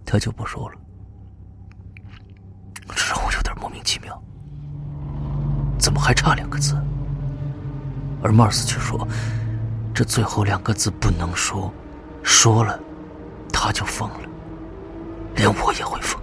[0.05, 0.77] 他就不说了，
[2.89, 4.23] 这让我有点莫名其妙。
[5.79, 6.75] 怎么还差两个字？
[8.23, 9.07] 而 Mars 却说，
[9.95, 11.73] 这最后两个字不能说，
[12.23, 12.81] 说了
[13.53, 14.29] 他就疯了，
[15.37, 16.21] 连我也会疯。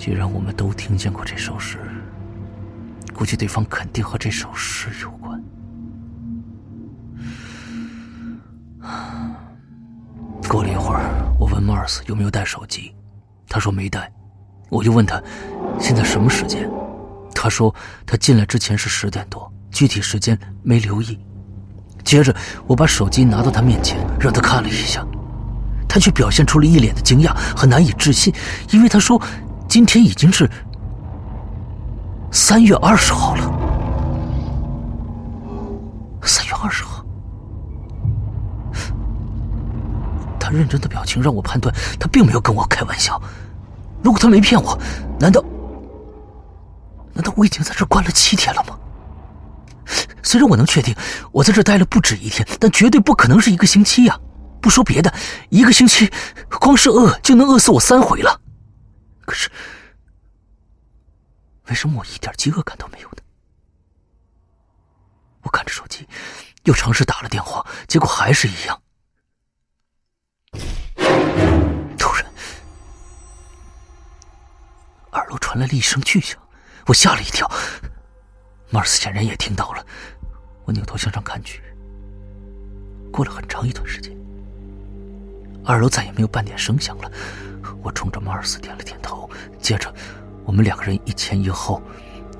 [0.00, 1.76] 既然我们都听见过这首诗，
[3.12, 5.38] 估计对方肯定和这首诗有关。
[10.48, 11.02] 过了一会儿，
[11.38, 12.94] 我问 Mars 有没有带手机，
[13.46, 14.10] 他说没带，
[14.70, 15.22] 我就问他
[15.78, 16.66] 现在什么时间，
[17.34, 17.72] 他说
[18.06, 21.18] 他进来之前是十点多，具体时间没留意。
[22.04, 22.34] 接着
[22.66, 25.06] 我把手机拿到他面前，让他看了一下，
[25.86, 28.32] 他却表现出了一脸的惊讶和难以置信，
[28.70, 29.20] 因为他说
[29.70, 30.50] 今天已经是
[32.32, 33.44] 三月二十号了。
[36.22, 37.04] 三月二十号，
[40.40, 43.22] 他认真的表情让我判断他并没有跟我开玩笑。
[44.02, 44.76] 如果他没骗我，
[45.20, 45.40] 难道
[47.12, 48.76] 难道我已经在这关了七天了吗？
[50.20, 50.92] 虽然我能确定
[51.30, 54.18] 我在这待了不止一天，但绝对不可能是一个星期呀！
[54.60, 55.14] 不说别的，
[55.48, 56.10] 一个星期
[56.58, 58.40] 光是饿就能饿死我三回了。
[59.30, 59.48] 可是，
[61.68, 63.18] 为什么我一点饥饿感都没有呢？
[65.42, 66.04] 我看着手机，
[66.64, 68.82] 又尝试打了电话，结果还是一样。
[71.96, 72.26] 突然，
[75.12, 76.36] 二楼传来了一声巨响，
[76.88, 77.48] 我吓了一跳。
[78.70, 79.86] 马尔斯显然也听到了，
[80.64, 81.62] 我扭头向上看去。
[83.12, 84.12] 过了很长一段时间，
[85.64, 87.08] 二楼再也没有半点声响了。
[87.82, 89.28] 我冲着马尔斯点了点头，
[89.58, 89.92] 接着，
[90.44, 91.82] 我们两个人一前一后，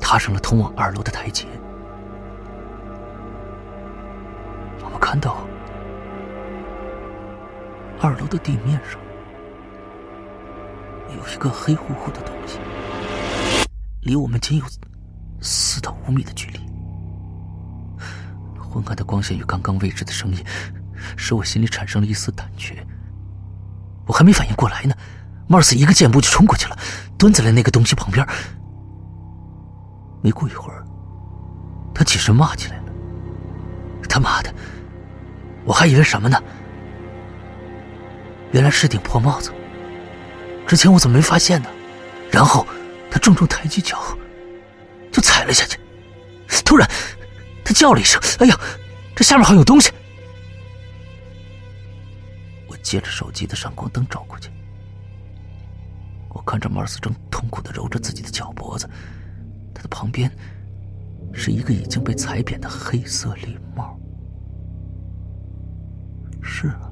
[0.01, 1.47] 踏上了通往二楼的台阶。
[4.83, 5.39] 我们看到，
[8.01, 9.01] 二楼的地面上
[11.17, 12.59] 有一个黑乎乎的东西，
[14.03, 14.65] 离我们仅有。
[15.43, 16.61] 四到五米的距离，
[18.59, 20.45] 昏暗的光线与刚刚未知的声音，
[21.17, 22.87] 使我心里产生了一丝胆怯。
[24.07, 24.95] 我还没反应过来呢，
[25.51, 26.79] 马尔斯一个箭步就冲过去了，
[27.19, 28.25] 蹲在了那个东西旁边。
[30.23, 30.87] 没过一会儿，
[31.93, 32.85] 他起身骂起来了
[34.09, 34.55] ：“他妈的！
[35.65, 36.41] 我还以为什么呢？
[38.53, 39.53] 原来是顶破帽子。
[40.69, 41.69] 之前我怎么没发现呢？”
[42.31, 42.65] 然后
[43.11, 43.99] 他重重抬起脚。
[45.11, 45.77] 就踩了下去，
[46.65, 46.89] 突然，
[47.65, 48.57] 他叫了一声：“哎呀，
[49.17, 49.91] 这下面好像有东西！”
[52.71, 54.49] 我借着手机的闪光灯照过去，
[56.51, 58.91] 看着马尔斯正痛苦的揉着自己的脚脖子，
[59.73, 60.29] 他的旁边
[61.33, 63.97] 是一个已经被踩扁的黑色礼帽。
[66.43, 66.91] 是啊，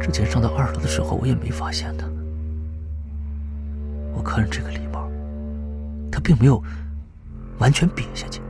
[0.00, 2.10] 之前上到二楼的时候我也没发现的。
[4.14, 4.80] 我看着这个礼。
[6.12, 6.60] 他并没有
[7.58, 8.42] 完全瘪下去，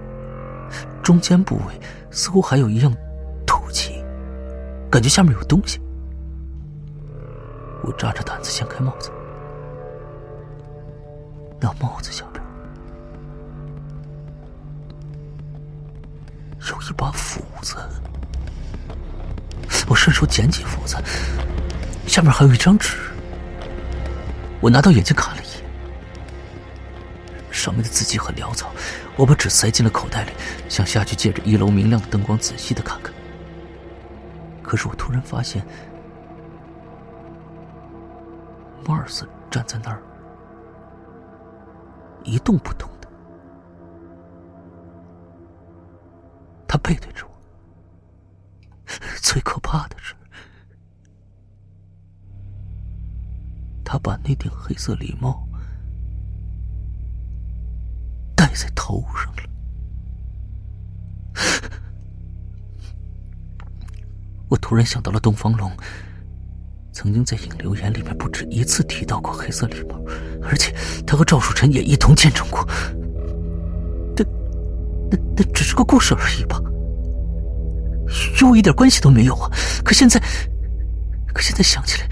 [1.02, 1.78] 中间部位
[2.10, 2.90] 似乎还有一样
[3.46, 4.02] 凸起，
[4.90, 5.78] 感觉下面有东西。
[7.82, 9.10] 我扎着胆子掀开帽子，
[11.60, 12.44] 那帽子下边
[16.68, 17.76] 有一把斧子。
[19.88, 20.96] 我顺手捡起斧子，
[22.06, 22.96] 下面还有一张纸。
[24.60, 25.60] 我拿到眼睛看了一眼。
[27.50, 28.70] 上面的字迹很潦草，
[29.16, 30.30] 我把纸塞进了口袋里，
[30.68, 33.12] 想下去借着一楼明亮的灯光仔细的看看。
[34.62, 35.66] 可是我突然发现，
[38.86, 40.02] 莫尔斯站在那儿
[42.24, 43.08] 一动不动的，
[46.66, 47.30] 他背对着我。
[49.22, 50.14] 最可怕的是，
[53.84, 55.46] 他把那顶黑色礼帽。
[58.34, 59.42] 戴在头上了。
[64.48, 65.70] 我突然想到了东方龙，
[67.00, 69.98] 曾经在影留言里面不止一次提到过黑色礼帽，
[70.42, 70.70] 而且
[71.06, 72.62] 他和赵树臣也一同见证过。
[74.14, 74.22] 但、
[75.10, 76.60] 那、那只是个故事而已吧？
[78.38, 79.50] 与我一点关系都没有啊！
[79.82, 80.20] 可现在，
[81.32, 82.08] 可现在想起来，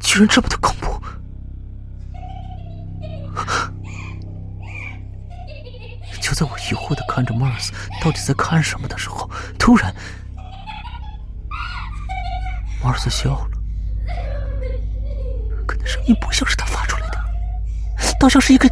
[0.00, 1.00] 居然这么的恐怖。
[6.20, 7.70] 就在我疑惑的看着 Mars
[8.02, 9.94] 到底在看什么的时候，突然
[12.86, 13.50] ，Mars 笑了，
[15.66, 17.18] 可那声音不像是他发出来的，
[18.20, 18.70] 倒像是一个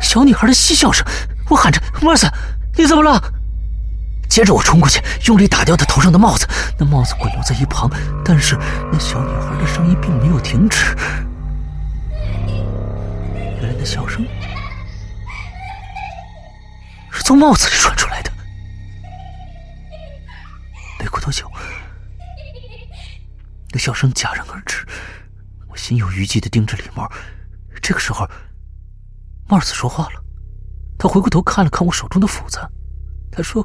[0.00, 1.04] 小女孩的嬉笑声。
[1.48, 2.28] 我喊着：“Mars，
[2.76, 3.20] 你怎么了？”
[4.30, 6.46] 接着我冲过去，用力打掉他头上的帽子，
[6.78, 7.90] 那帽子滚落在一旁，
[8.24, 8.56] 但是
[8.92, 10.96] 那小女孩的声音并没有停止。
[13.60, 14.24] 原来那笑声
[17.10, 17.22] 是。
[17.24, 18.30] 从帽子里传出来的。
[20.98, 21.50] 没过多久，
[23.78, 24.86] 笑声戛然而止。
[25.68, 27.10] 我心有余悸的盯着李茂。
[27.82, 28.28] 这个时候，
[29.48, 30.24] 帽子说话了。
[30.98, 32.58] 他回过头看了看我手中的斧子，
[33.30, 33.62] 他说：“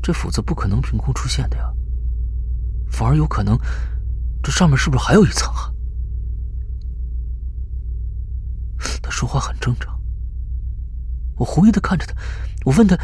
[0.00, 1.64] 这斧子不可能凭空出现的呀，
[2.88, 3.58] 反而有可能
[4.42, 5.68] 这上面是不是还有一层啊？
[9.02, 10.00] 他说话很正常。
[11.36, 12.14] 我狐疑的看着他，
[12.64, 12.96] 我问他：“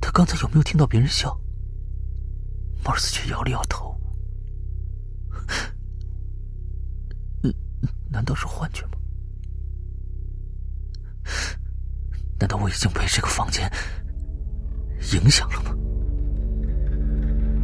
[0.00, 1.36] 他刚才有没有听到别人笑？”
[2.84, 3.99] 帽子却摇了摇头。
[8.10, 8.90] 难道是幻觉吗？
[12.38, 13.70] 难道我已经被这个房间
[15.12, 15.70] 影响了吗？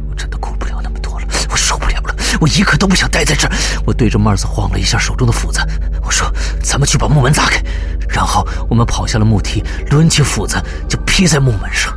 [0.09, 3.53] 我真的顾不了那么多了，我受不了了，我一刻都不想待在这儿。
[3.85, 5.59] 我对着 Mars 晃了一下手中的斧子，
[6.01, 6.31] 我说
[6.63, 7.61] ：“咱们去把木门砸开。”
[8.07, 10.55] 然后我们跑下了木梯，抡起斧子
[10.87, 11.93] 就劈在木门上。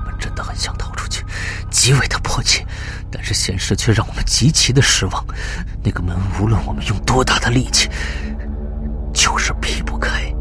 [0.00, 1.24] 我们真的很想逃出去，
[1.70, 2.66] 极为的迫切，
[3.12, 5.24] 但是现实却让我们极其的失望。
[5.84, 7.88] 那个门无论我们用多大的力气，
[9.12, 10.32] 就是劈不开。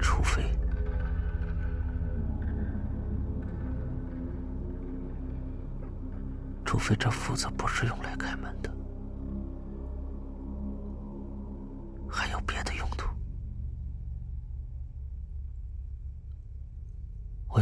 [0.00, 0.42] 除非，
[6.64, 8.70] 除非这斧子不是用来开门的，
[12.08, 13.06] 还有别的用途。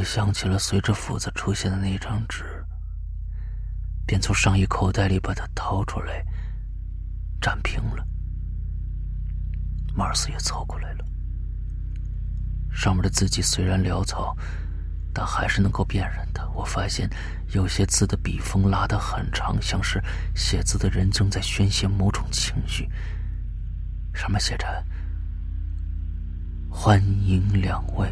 [0.01, 2.64] 我想起了随着斧子出现的那张纸，
[4.07, 6.24] 便从上衣口袋里把它掏出来，
[7.38, 8.03] 展平了。
[9.94, 11.05] 马尔斯也凑过来了。
[12.72, 14.34] 上面的字迹虽然潦草，
[15.12, 16.51] 但还是能够辨认的。
[16.53, 17.07] 我发现
[17.53, 20.03] 有些字的笔锋拉得很长，像是
[20.34, 22.90] 写字的人正在宣泄某种情绪。
[24.14, 24.66] 上面写着
[26.72, 28.11] ：“欢迎两位。”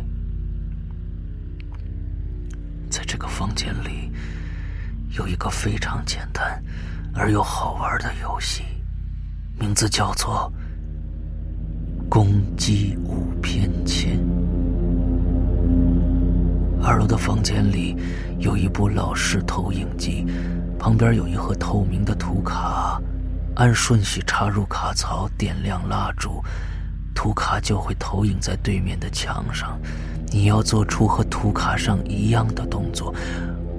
[3.08, 4.12] 这个房间里，
[5.16, 6.62] 有一个非常简单
[7.14, 8.62] 而又好玩的游戏，
[9.58, 10.52] 名字叫做
[12.06, 14.20] “公鸡五偏前”。
[16.84, 17.96] 二楼的房间里
[18.38, 20.26] 有一部老式投影机，
[20.78, 23.00] 旁边有一盒透明的图卡，
[23.56, 26.44] 按顺序插入卡槽，点亮蜡烛，
[27.14, 29.80] 图卡就会投影在对面的墙上。
[30.30, 33.14] 你要做出和图卡上一样的动作，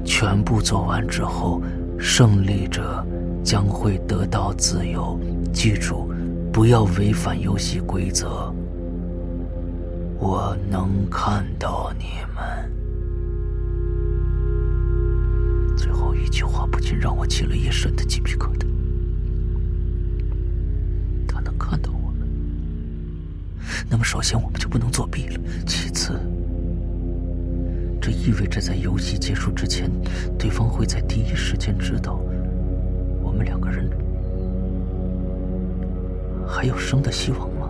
[0.03, 1.61] 全部做完之后，
[1.97, 3.05] 胜利者
[3.43, 5.19] 将会得到自由。
[5.53, 6.11] 记住，
[6.51, 8.53] 不要违反游戏规则。
[10.17, 12.69] 我能看到你们。
[15.77, 18.65] 最后一句话不禁让我起了一身的鸡皮疙瘩。
[21.27, 22.27] 他能看到我们，
[23.89, 25.39] 那么首先我们就不能作弊了。
[25.65, 26.19] 其次，
[28.01, 29.89] 这意味着在游戏结束之前，
[30.37, 32.19] 对方会在第一时间知道
[33.21, 33.89] 我们两个人
[36.47, 37.69] 还有生的希望吗？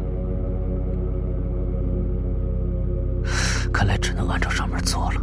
[3.72, 5.22] 看来只能按照上面做了。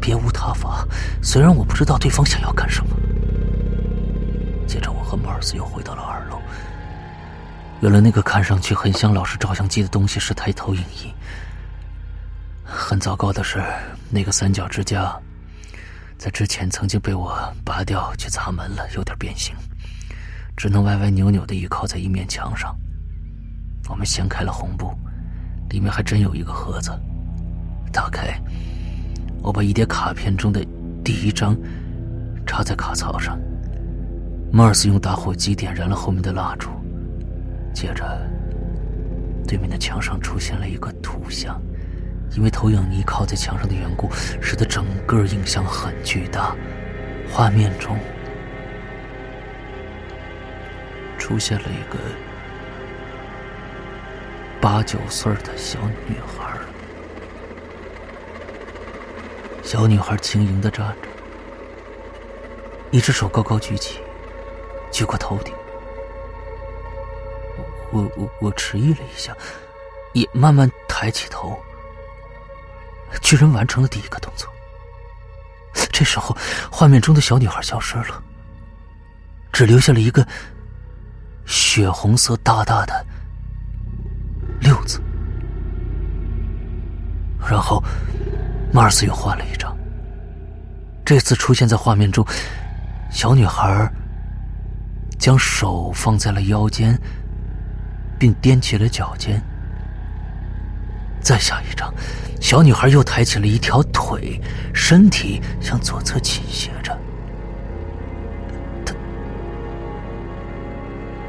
[0.00, 0.86] 别无他法。
[1.22, 2.96] 虽然我不知道对方想要干什么。
[4.66, 6.38] 接着，我和莫尔斯又回到了二楼。
[7.80, 11.12] 原来，那个看上去很像老式照相机的东西是台投影仪。
[12.64, 13.62] 很糟糕的是，
[14.14, 15.12] 那个三角支架
[16.16, 19.52] 在之前曾经被我拔掉去砸门了，有点变形，
[20.56, 22.72] 只能歪歪扭扭的倚靠在一面墙上。
[23.88, 24.96] 我们掀开了红布，
[25.70, 26.92] 里面还真有一个盒子，
[27.92, 28.40] 打开。
[29.42, 30.64] 我把一叠卡片中的
[31.04, 31.56] 第一张
[32.46, 33.36] 插在卡槽上，
[34.52, 36.70] 马尔斯用打火机点燃了后面的蜡烛，
[37.74, 38.16] 接着，
[39.44, 41.60] 对面的墙上出现了一个图像，
[42.36, 44.10] 因为投影仪靠在墙上的缘故，
[44.40, 46.54] 使得整个影像很巨大。
[47.30, 47.98] 画面中
[51.18, 51.98] 出现了一个
[54.60, 56.56] 八九岁的小女孩。
[59.62, 61.08] 小女孩轻盈的站着，
[62.90, 64.00] 一只手高高举起，
[64.92, 65.54] 举过头顶。
[67.90, 69.36] 我我我迟疑了一下，
[70.12, 71.58] 也慢慢抬起头，
[73.20, 74.48] 居然完成了第一个动作。
[75.92, 76.36] 这时候，
[76.70, 78.22] 画面中的小女孩消失了，
[79.52, 80.26] 只留下了一个
[81.46, 83.06] 血红色大大的
[84.60, 85.00] “六”字，
[87.48, 87.82] 然后。
[88.72, 89.72] 马尔斯又换了一张，
[91.04, 92.26] 这次出现在画面中，
[93.08, 93.88] 小女孩
[95.16, 97.00] 将手放在了腰间，
[98.18, 99.40] 并踮起了脚尖。
[101.24, 101.92] 再下一张
[102.38, 104.38] 小女孩又抬起了一条腿
[104.74, 106.94] 身体向左侧倾斜着。
[108.84, 108.94] 她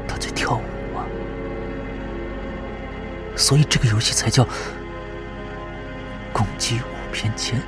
[0.06, 1.00] 她在跳舞啊。
[3.34, 4.46] 所以这个游戏才叫
[6.30, 7.58] 攻击五偏前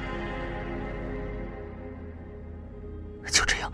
[3.31, 3.73] 就这样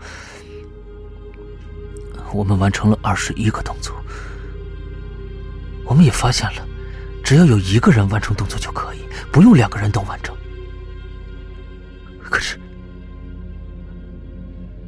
[2.33, 3.93] 我们完成了二十一个动作。
[5.83, 6.65] 我们也发现了
[7.25, 8.99] 只要有一个人完成动作就可以，
[9.31, 10.35] 不用两个人都完成。
[12.21, 12.59] 可是，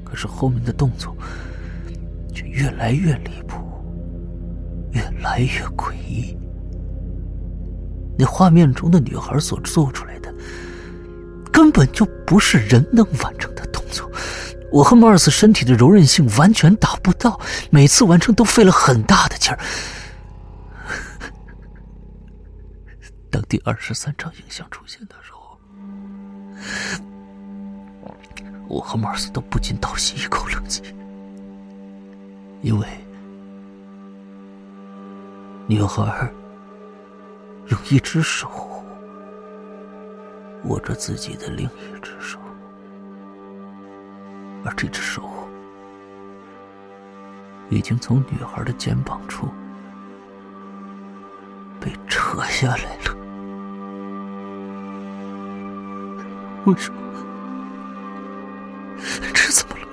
[0.05, 1.17] 可是后面的动作
[2.31, 3.57] 却越来越离谱，
[4.91, 6.38] 越来越诡异。
[8.19, 10.31] 那画面中的女孩所做出来的，
[11.51, 14.07] 根本就不是人能完成的动作。
[14.71, 17.39] 我和莫尔斯身体的柔韧性完全达不到，
[17.71, 19.57] 每次完成都费了很大的劲儿。
[23.49, 25.57] 第二十三张影像出现的时候，
[28.67, 30.83] 我和马尔斯都不禁倒吸一口冷气，
[32.61, 32.85] 因为
[35.65, 36.29] 女孩
[37.67, 38.49] 用一只手
[40.65, 42.37] 握着自己的另一只手。
[44.65, 45.23] 而这只手
[47.69, 49.47] 已经从女孩的肩膀处
[51.79, 53.16] 被扯下来了。
[56.68, 56.99] 为什么？
[59.34, 59.88] 这怎么了？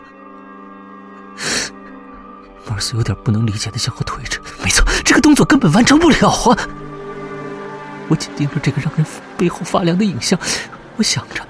[2.66, 4.40] 马尔斯有点不能理解的向后退着。
[4.60, 6.68] 没错，这个动作根本完成不了啊！
[8.08, 9.06] 我紧盯着这个让人
[9.38, 10.36] 背后发凉的影像，
[10.96, 11.46] 我想着，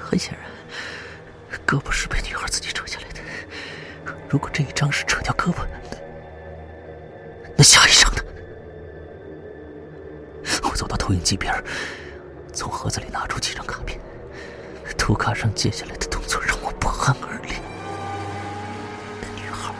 [0.00, 0.50] 很显然。
[1.66, 3.20] 胳膊是被女孩自己扯下来的。
[4.30, 5.58] 如果这一张是扯掉胳膊，
[7.58, 8.22] 那下一张呢？
[10.62, 11.52] 我走到投影机边，
[12.52, 13.98] 从盒子里拿出几张卡片。
[14.96, 17.54] 图卡上接下来的动作让我不寒而栗。
[19.20, 19.74] 那女孩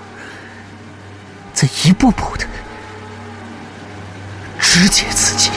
[1.55, 2.45] 在一步步的
[4.59, 5.51] 肢解自己。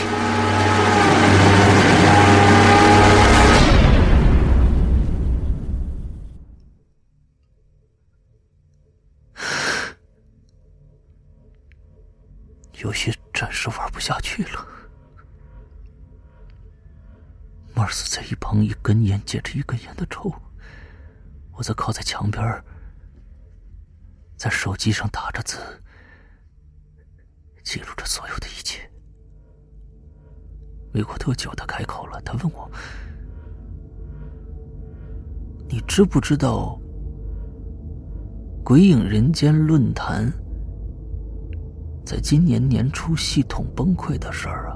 [12.84, 14.75] 有些暂时玩不下去了。
[17.76, 20.34] 莫尔斯在一旁一根烟接着一根烟的抽，
[21.52, 22.42] 我则靠在墙边，
[24.38, 25.58] 在手机上打着字，
[27.64, 28.90] 记录着所有的一切。
[30.94, 32.72] 没过多久，他开口了，他问我
[35.68, 36.80] ：“你知不知道
[38.64, 40.32] 《鬼影人间》论坛？”
[42.08, 44.75] 在今年年初系统崩溃的事儿啊，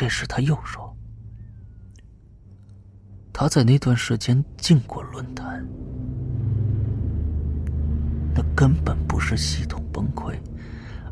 [0.00, 0.96] 这时他又说
[3.34, 5.66] ：“他在那段时间进过论坛，
[8.32, 10.38] 那根本不是系统崩溃，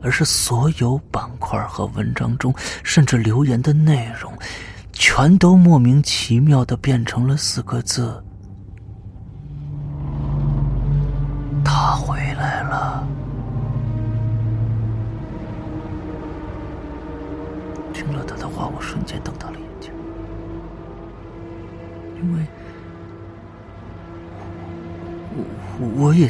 [0.00, 4.32] 而是所有板块和文章中，甚至留言的内容，
[4.92, 8.22] 全都莫名其妙的变成了四个字。”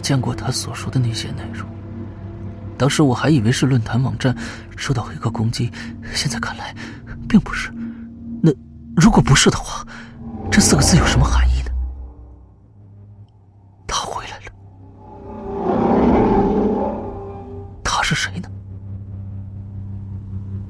[0.06, 1.68] 见过他所说的那些内容。
[2.78, 4.32] 当时我还以为是论坛网站
[4.76, 5.72] 受到黑客攻击，
[6.14, 6.72] 现在看来，
[7.28, 7.72] 并不是。
[8.40, 8.52] 那
[8.94, 9.84] 如果不是的话，
[10.48, 11.72] 这四个字有什么含义呢？
[13.84, 14.52] 他回来了。
[17.82, 18.00] 他？
[18.00, 18.48] 是谁呢？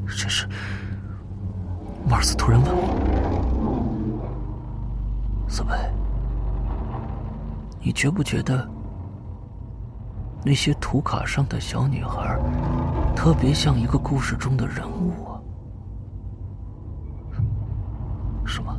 [0.06, 0.48] 这是
[2.08, 2.96] 马尔斯突然问我
[5.46, 5.74] ：“斯贝，
[7.78, 8.66] 你觉不觉得
[10.46, 12.38] 那些图卡上的小女孩
[13.16, 15.42] 特别像一个故事中的人物啊？”
[18.46, 18.72] 什么？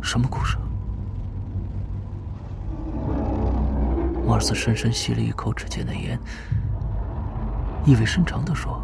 [0.00, 0.56] 什么故事？
[4.24, 6.18] 莫尔斯深深吸了一口指尖的烟。
[7.84, 8.80] 意味深长的说：“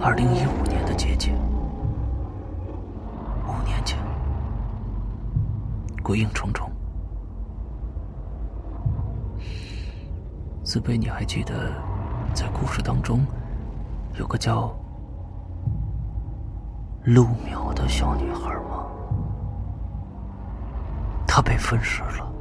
[0.00, 1.34] 二零一五年的姐姐，
[3.46, 3.98] 五年前，
[6.02, 6.69] 鬼影重重。
[10.70, 11.72] 自卑，你还记得，
[12.32, 13.26] 在故事当中，
[14.14, 14.72] 有个叫
[17.06, 18.86] 陆淼的小女孩吗？
[21.26, 22.32] 她被分尸了。”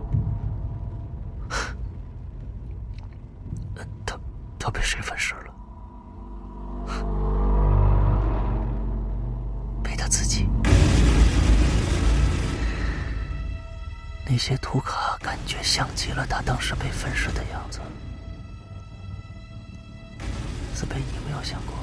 [4.60, 5.52] 他被谁分尸了？
[9.82, 10.48] 被他自己。
[14.24, 17.80] 那些图卡感觉像极了他当时被分尸的样子。
[21.40, 21.74] 有没有想过，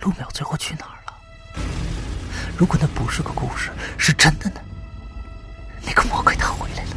[0.00, 1.12] 陆淼最后去哪儿了？
[2.56, 4.60] 如果那不是个故事，是真的呢？
[5.84, 6.88] 那个魔鬼他回来了。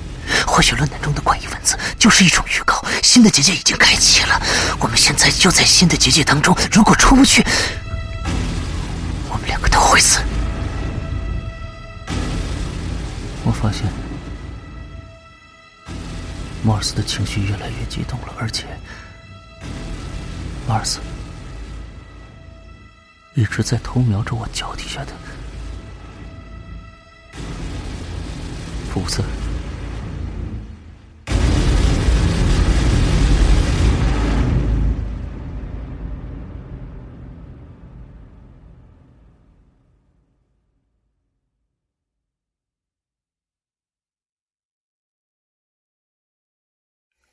[0.47, 4.41] 或许论坛中的怪异文字就是一种预告，新的结界已经开启了。
[4.79, 7.45] 我们现在就在新的结界当中，如果出不去，
[9.29, 10.19] 我们两个都会死。
[13.43, 13.83] 我发现，
[16.63, 18.65] 莫尔斯的情绪越来越激动了，而且，
[20.71, 21.01] 马尔斯
[23.35, 25.11] 一直在偷瞄着我脚底下的
[28.89, 29.21] 福子。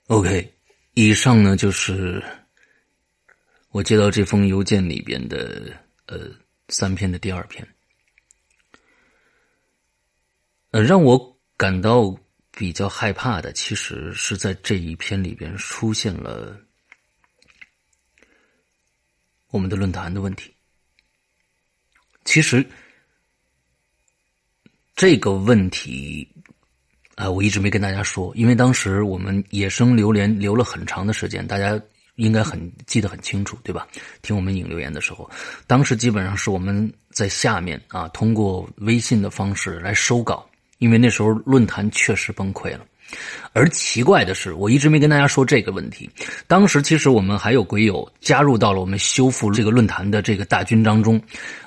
[0.09, 0.53] OK，
[0.95, 2.21] 以上呢就是
[3.71, 5.73] 我接到这封邮件里边的
[6.07, 6.31] 呃
[6.69, 7.67] 三篇的第二篇，
[10.71, 12.17] 呃，让我感到
[12.51, 16.59] 比较害怕的，其实是在这一篇里边出现了
[19.51, 20.55] 我们的论坛的问题。
[22.25, 22.67] 其实
[24.95, 26.27] 这个问题。
[27.19, 31.77] 啊，我一直没跟大家说，因为当时我们野生榴莲留了很长的时间，大家
[32.19, 33.87] 应该很记得很清楚，对吧？
[34.23, 35.29] 听我们引留言的时候，
[35.67, 40.45] 当时基本上是我们在下面啊，通过微信的方式来收稿，
[40.79, 42.81] 因为那时候论坛确实崩溃了。
[43.55, 46.11] 而奇怪的是，我一直没跟大家说这个问题。
[46.47, 51.19] 当时其实我们还有鬼友加入到了我们修复这个论坛的这个大军当中，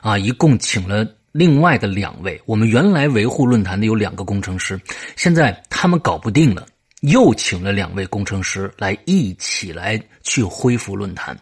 [0.01, 1.07] 啊，一共请了。
[1.33, 4.77] 另外的两位，我们原来维护论坛的有两个工程师，
[5.15, 6.67] 现在他们搞不定了，
[7.01, 11.39] 又请了两位工程师来一起来去恢复论坛。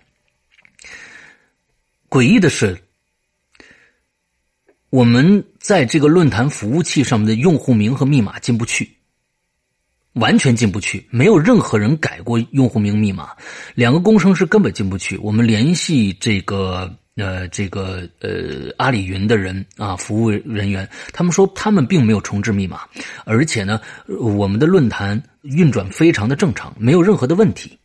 [2.10, 2.78] 诡异的是，
[4.90, 8.92] 我们在这个论坛服务器上面的用户名和密码进不去，
[10.14, 13.30] 完全进不去，没有任何人改过用户名密码，
[13.76, 15.16] 两个工程师根本进不去。
[15.18, 16.94] 我们联系这个。
[17.20, 22.82] 呃，这个呃，阿里云的人啊，服务人员，他们说他们并没有重置密码，
[23.26, 23.82] 而且呢，
[24.20, 27.78] 我们的论坛运转非常的正常，没有任何的问题。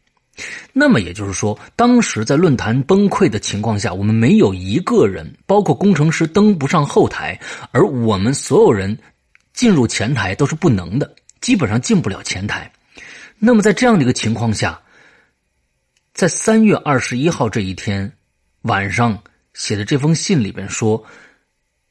[0.72, 7.38] 那么也就是说，当时在论坛崩溃的情况下，我们没有一个人，包括工程师登不上后台，
[7.70, 8.96] 而我们所有人
[9.52, 12.70] 进入前台都是不能的，基本上进不了前台。
[13.38, 14.80] 那么在这样的一个情况下，
[16.12, 18.12] 在三月二十一号这一天。
[18.64, 21.02] 晚上写的这封信里边说，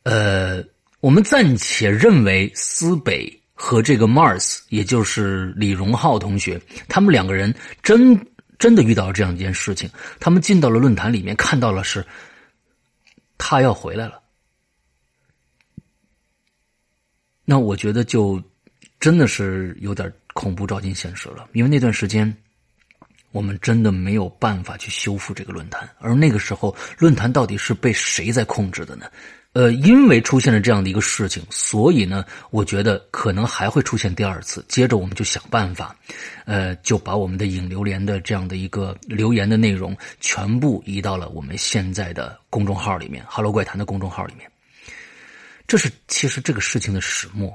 [0.03, 0.63] 呃，
[1.01, 7.53] 我们暂且认为思北和这个 Mars，也就是李荣浩同学，他们两个人
[7.83, 8.19] 真
[8.57, 9.87] 真的遇到了这样一件事情。
[10.19, 12.03] 他们进到了论坛里面，看到了是，
[13.37, 14.19] 他要回来了。
[17.45, 18.41] 那我觉得就
[18.99, 22.35] 真的是有点恐怖照进现实了，因为那段时间。
[23.33, 29.07] 我们真的没有办法去修复这个论坛，而那个时候论坛到底是被谁在控制的呢？
[29.53, 34.63] 呃，因为出现了这样的一个事情，所以呢，我觉得可能还会出现第二次。
[34.67, 35.95] 接着我们就想办法，
[36.45, 44.49] 呃，就把我们的引流连的这样的一个留言的内容全部移到了我们现在的公众号里面，Hello 怪谈的公众号里面。
[45.67, 47.51] 这是其实这个事情的始末，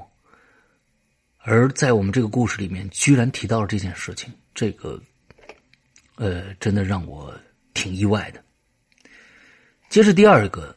[1.39, 5.01] 而在我们这个故事里面，居然提到了这件事情，这个。
[6.19, 7.33] 呃，真的让我
[7.73, 8.43] 挺意外的。
[9.89, 10.75] 接着第二个，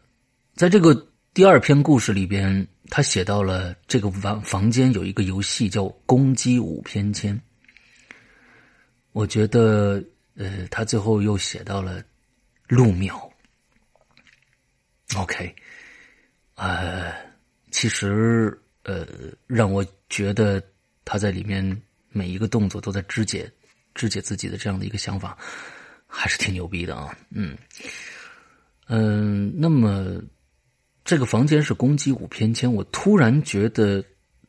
[0.55, 0.95] 在这个
[1.35, 7.39] 第二篇故事里边，他写到了这个房房间有一个游戏叫“攻击五偏千”。
[9.11, 10.01] 我觉得，
[10.37, 12.01] 呃，他最后又写到了
[12.69, 13.29] 陆淼。
[15.17, 15.53] OK，
[16.55, 17.13] 呃，
[17.73, 19.05] 其实，呃，
[19.49, 20.63] 让我觉得
[21.05, 23.51] 他在里面每一个动作都在肢解。
[23.95, 25.37] 肢解自己的这样的一个想法，
[26.07, 27.17] 还是挺牛逼的啊！
[27.31, 27.57] 嗯
[28.87, 30.21] 嗯，那么
[31.05, 34.05] 这个房间是攻击五偏千，我突然觉得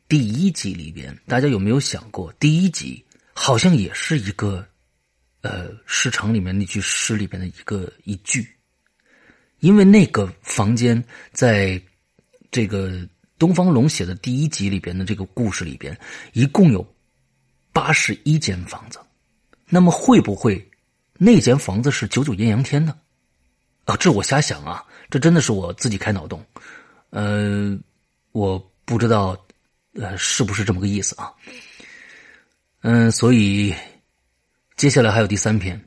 [0.08, 4.68] 第一集里边，大家有没有想过，第一集好像也是一个
[5.42, 8.48] 呃市场里面那句诗里边的一个一句，
[9.60, 11.82] 因为那个房间在
[12.52, 13.08] 这个
[13.40, 15.98] 东方龙写的第一集里边的这个故事里边，
[16.34, 16.86] 一共有
[17.72, 19.00] 八十一间房子。
[19.74, 20.64] 那么会不会
[21.14, 22.96] 那间房子是九九艳阳天呢？
[23.86, 26.46] 啊，这我瞎想啊，这真的是我自己开脑洞。
[27.10, 27.76] 呃，
[28.34, 29.36] 我不知道，
[29.96, 31.34] 呃，是不是这么个意思啊？
[32.82, 33.74] 嗯，所以
[34.78, 35.84] 接下来还有第三篇，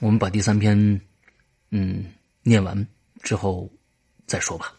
[0.00, 0.74] 我们把第三篇
[1.72, 2.02] 嗯
[2.42, 2.86] 念完，
[3.22, 3.70] 之后
[4.26, 4.72] 再说吧。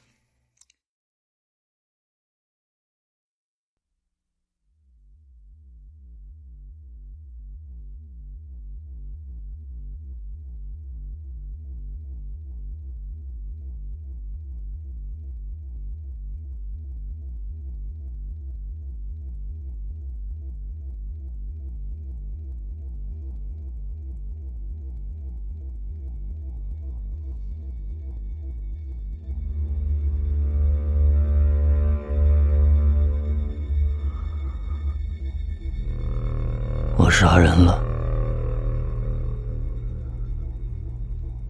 [37.21, 37.79] 杀人了，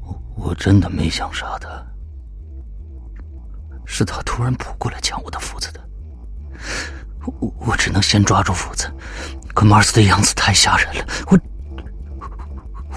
[0.02, 1.70] 我我真的没想杀他，
[3.86, 5.80] 是他突然扑过来抢我的斧子的，
[7.24, 8.92] 我我只能先抓住斧子，
[9.54, 11.40] 可马尔斯的样子太吓人了，我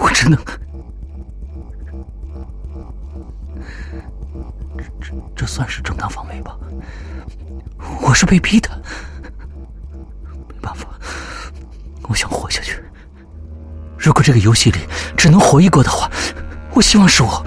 [0.00, 0.36] 我只能，
[4.76, 6.58] 这这这算是正当防卫吧？
[8.02, 8.68] 我是被逼的，
[10.48, 10.88] 没办法。
[12.06, 12.63] 我想活下去。
[14.04, 14.80] 如果这个游戏里
[15.16, 16.10] 只能活一个的话，
[16.74, 17.44] 我希望是我。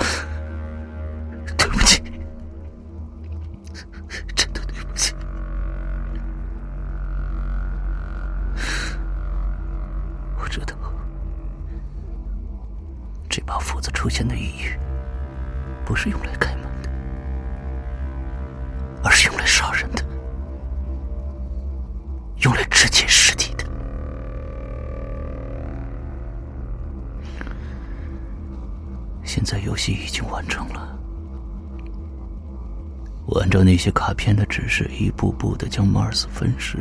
[35.98, 36.78] 步的将马尔斯分尸，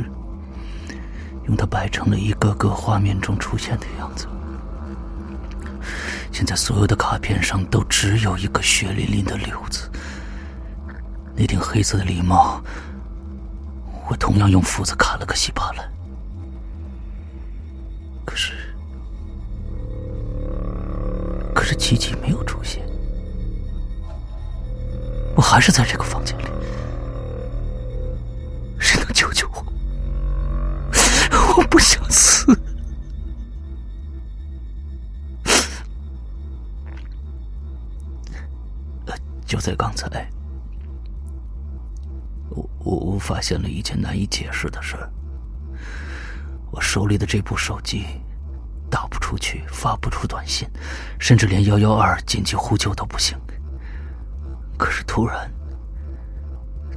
[1.47, 4.27] 用它摆成了一个个画面中出现的样子。
[6.33, 9.91] 现在所有的卡片上都只有一个血淋淋的瘤子，
[11.35, 12.61] 那顶黑色的礼帽，
[14.11, 15.91] 我同样用斧子砍了个稀巴烂。
[18.25, 18.53] 可是。
[21.55, 22.83] 可是奇迹没有出现，
[25.35, 26.46] 我还是在这个房间里。
[43.47, 44.97] 现了一件难以解释的事。
[46.73, 48.07] 我手里的这部手机。
[48.89, 50.67] 打不出去，发不出短信，
[51.19, 53.37] 甚至连幺幺二紧急呼救都不行。
[54.79, 55.51] 可是突然，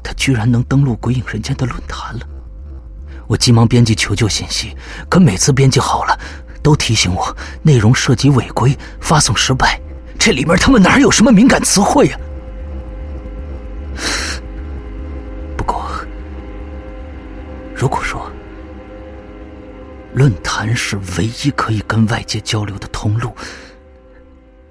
[0.03, 2.27] 他居然能登录鬼影人间的论坛了。
[3.27, 4.77] 我急忙编辑求救信息，
[5.09, 6.17] 可每次编辑好了，
[6.61, 9.81] 都提醒我内容涉及违规，发送失败。
[10.17, 12.19] 这里面他们哪有什么敏感词汇呀？
[17.79, 18.29] 如果说……
[20.13, 23.33] 论坛是唯一可以跟外界交流的通路，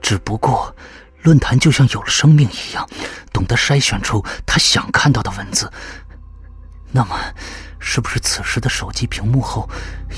[0.02, 0.74] 只不过
[1.22, 2.84] 论坛就像有了生命一样，
[3.32, 5.70] 懂得筛选出他想看到的文字。
[6.90, 7.16] 那么，
[7.78, 9.70] 是不是此时的手机屏幕后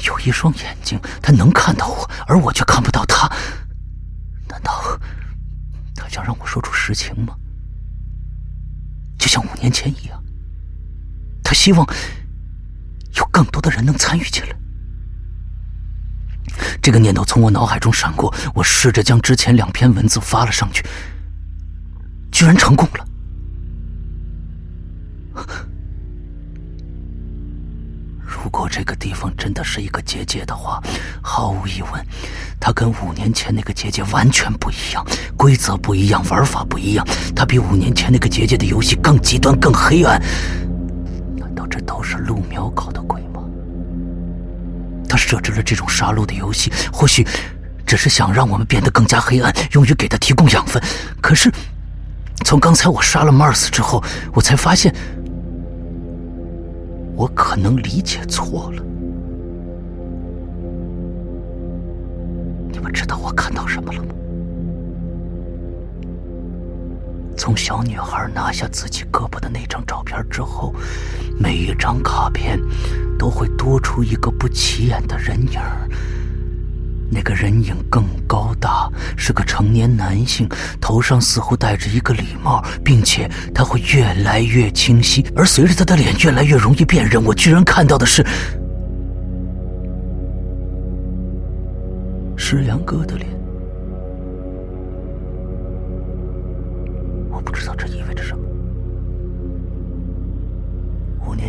[0.07, 3.29] 有一双眼睛，他能看到我，而我却看不到他？
[4.49, 4.99] 难道
[5.95, 7.37] 他想让我说出实情吗？
[9.19, 10.19] 就像五年前一样，
[11.45, 11.87] 他希望
[13.17, 14.57] 有更多的人能参与进来。
[16.83, 20.85] 这个念头从我脑海中闪过，我试着将之前两篇文字发了上去，
[22.31, 23.07] 居然成功了。
[28.23, 30.83] 如果这个地方真的是一个结界的话，
[31.23, 32.07] 毫无疑问，
[32.59, 35.05] 它跟五年前那个结界完全不一样，
[35.37, 37.07] 规则不一样，玩法不一样，
[37.37, 40.21] 它比五年前那个结界的游戏更极端、更黑暗。
[41.91, 43.43] 都是陆苗搞的鬼吗？
[45.09, 47.27] 他设置了这种杀戮的游戏，或许
[47.85, 50.81] 只是想让我们变得更加黑暗，用于给他提供养分。
[51.21, 51.51] 可是，
[52.45, 54.01] 从刚才我杀了 Mars 之后，
[54.33, 54.95] 我才发现，
[57.17, 58.83] 我可能理解错了。
[62.71, 64.15] 你们知道我看到什么了吗？
[67.41, 70.75] 从小女孩拿下自己胳膊的那张照片之后，
[71.39, 72.61] 每一张卡片
[73.19, 75.59] 都会多出一个不起眼的人影
[77.11, 80.47] 那个人影更高大，是个成年男性，
[80.83, 85.25] 头上似乎戴着一个礼帽，并且他会越来越清晰。
[85.35, 88.23] 而随着他的脸越来越容易辨认，我居然看到的是
[92.37, 93.40] 石阳哥的脸。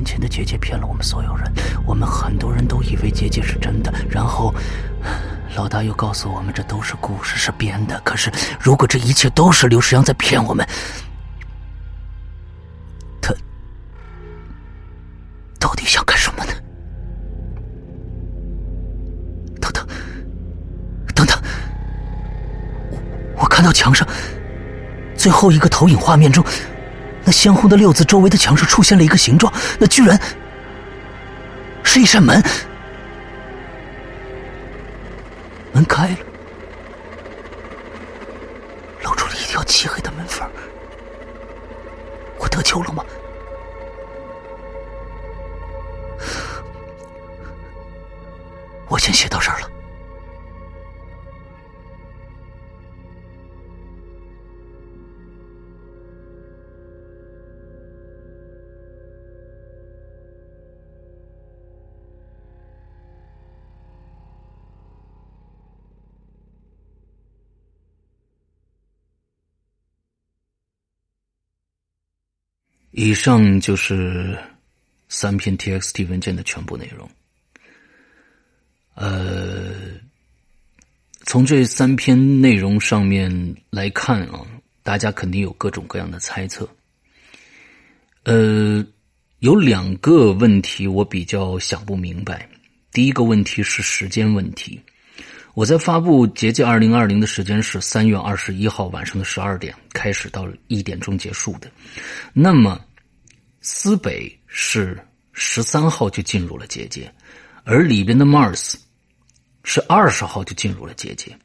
[0.02, 1.54] 年前的结界骗了我们所有人，
[1.86, 3.94] 我们很多人都以为结界是真的。
[4.10, 4.52] 然后，
[5.56, 8.02] 老大又告诉我们这都是故事，是编的。
[8.04, 10.68] 可是，如果这一切都是刘世阳在骗我们，
[13.22, 13.32] 他
[15.60, 16.52] 到底想干什么呢？
[19.62, 19.88] 等等，
[21.14, 21.40] 等等，
[22.90, 24.08] 我我看到墙上
[25.16, 26.44] 最后一个投影画面中。
[27.24, 30.20] 那鲜红的六字周围的墙上出现了一个形状，那居然
[31.84, 32.44] 是一扇门。
[35.74, 36.18] 门开了，
[39.04, 40.46] 露出了一条漆黑的门缝。
[42.38, 43.06] 我得救了吗？
[48.90, 49.71] 我先写到这儿了。
[73.04, 74.38] 以上就是
[75.10, 77.10] 三篇 TXT 文件的全部内容。
[78.94, 79.72] 呃，
[81.24, 84.46] 从这三篇内容上面来看啊，
[84.84, 86.70] 大家肯定有各种各样的猜测。
[88.22, 88.86] 呃，
[89.40, 92.48] 有两个问题我比较想不明白。
[92.92, 94.80] 第一个问题是时间问题。
[95.56, 101.68] 我在发布《结界二零二零》的时间是三月二十一号晚上的十二点开始到一点钟结束的，
[102.32, 102.80] 那么
[103.62, 105.00] 思北是
[105.32, 107.12] 十三号就进入了结界，
[107.64, 108.74] 而里边的 Mars
[109.64, 111.38] 是二十号就进入了结界。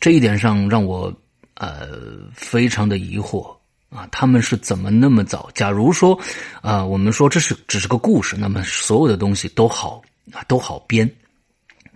[0.00, 1.12] 这一点上让我
[1.54, 1.88] 呃
[2.34, 3.56] 非常的疑惑
[3.88, 5.50] 啊，他们是怎么那么早？
[5.54, 6.18] 假如说
[6.60, 11.10] 啊，我们说这是只是个故事，那么所有的东西都好啊都好编。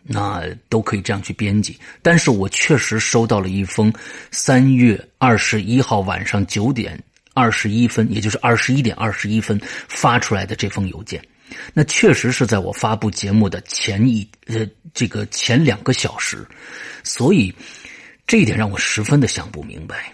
[0.05, 3.93] 那都可以这样去编辑，但是我确实收到了一封
[4.33, 7.01] 三月二十一号晚上九点
[7.35, 11.23] 二十一分，也就是二十一点二十一分发出来的这封邮件。
[11.75, 16.47] 那确实是在我发布节目的前一呃这个前两个小时，
[17.05, 17.55] 所以
[18.27, 20.13] 这一点让我十分的想不明白。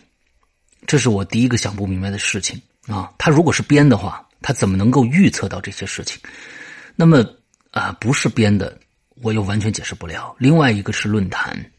[0.86, 3.12] 这是我第一个想不明白的事情啊！
[3.18, 6.18] 他如果是编的话，他怎么能够预测到这些事情？
[6.96, 7.24] 那么
[7.70, 8.78] 啊，不是编的。
[9.20, 10.32] 我又完全解释不了。
[10.38, 11.72] 另外一个是论坛，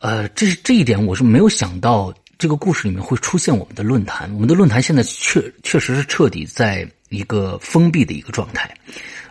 [0.00, 4.32] 呃，这是这一点我是没有想到，这个故事里面会出现我们的论坛。
[4.32, 8.72] 我们的论坛现在确确实是彻底在一个封闭的一个状态。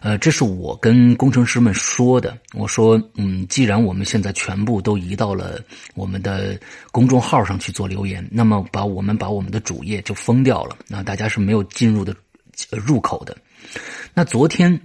[0.02, 2.38] 呃，这是我跟工程师们说的。
[2.54, 5.60] 我说，嗯，既然我们现在全部都移到了
[5.96, 6.60] 我们的
[6.92, 12.14] 公众号上去做留言，那么把我们把我们的主页就封掉了，那大家是没有进入的
[12.72, 13.36] 入口的。
[14.14, 14.80] 那昨天。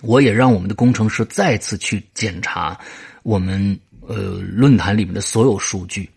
[0.00, 2.78] 我也让我们的工程师再次去检查
[3.24, 6.08] 我们呃论坛里面的所有数据。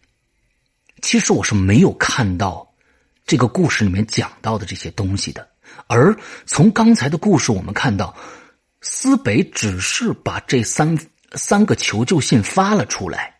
[1.01, 2.67] 其实我是没有看到
[3.25, 5.47] 这个故事里面讲到的这些东西的。
[5.87, 8.15] 而从刚才的故事，我们看到
[8.81, 10.97] 思北只是把这三
[11.33, 13.35] 三个求救信发了出来，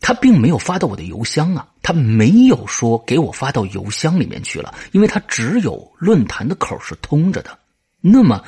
[0.00, 7.58] 他并没有发到我的邮箱啊，他没有说给我发到邮箱里面去了，因为他只有论坛的口是通着的。
[8.00, 8.44] 那么。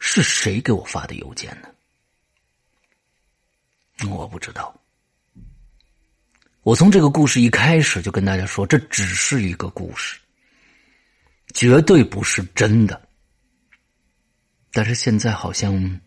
[0.00, 1.68] 是谁给我发的邮件呢？
[4.08, 4.72] 我不知道。
[6.68, 10.18] 我从这个故事一开始就跟大家说，这只是一个故事，
[11.54, 13.08] 绝对不是真的。
[14.70, 15.98] 但是现在好像，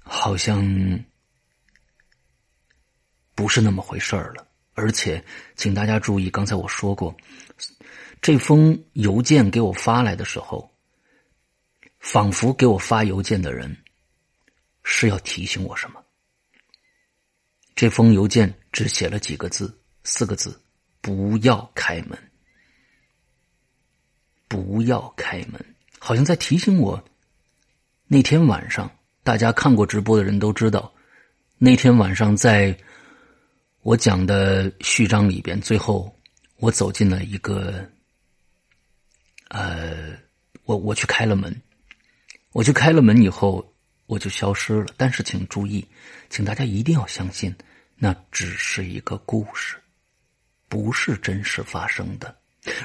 [0.00, 0.62] 好像
[3.34, 4.46] 不是那么回事儿了。
[4.74, 5.24] 而且，
[5.56, 7.16] 请大家注意，刚才我说过，
[8.20, 10.70] 这封邮件给我发来的时候。
[12.00, 13.74] 仿佛给我发邮件的人
[14.84, 16.04] 是要提醒我什么？
[17.78, 19.72] 这封邮件只写了几个字，
[20.02, 20.60] 四个字：
[21.00, 22.18] 不要开门，
[24.48, 25.64] 不要开门，
[25.96, 27.00] 好像在提醒我。
[28.08, 28.90] 那天晚上，
[29.22, 30.92] 大家看过直播的人都知道，
[31.56, 32.76] 那天晚上在
[33.82, 36.12] 我讲的序章里边，最后
[36.56, 37.88] 我走进了一个，
[39.50, 40.18] 呃，
[40.64, 41.54] 我我去开了门。
[42.50, 43.72] 我去开了门以后，
[44.06, 44.92] 我就消失了。
[44.96, 45.86] 但是请注意，
[46.28, 47.54] 请大家一定要相信，
[48.00, 49.76] 那只是一个故事，
[50.68, 52.36] 不是真实发生的。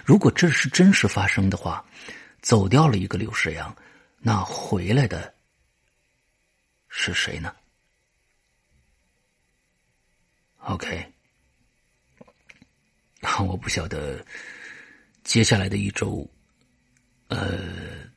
[0.03, 1.85] 如果这是真实发生的话，
[2.41, 3.75] 走掉了一个刘世阳，
[4.19, 5.33] 那回来的
[6.87, 7.55] 是谁呢
[10.59, 11.05] ？OK，
[13.45, 14.25] 我不晓得
[15.23, 16.27] 接下来的一周，
[17.27, 18.07] 呃，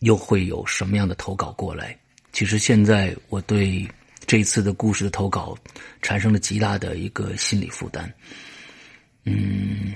[0.00, 1.98] 又会有什么样的投稿过来？
[2.32, 3.86] 其实现在我对
[4.30, 5.58] 这一次的故事的投稿
[6.02, 8.08] 产生了极大的一个心理负担。
[9.24, 9.92] 嗯，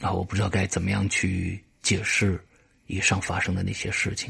[0.00, 2.44] 啊，我不知道该怎么样去解释
[2.86, 4.28] 以上发生的那些事情。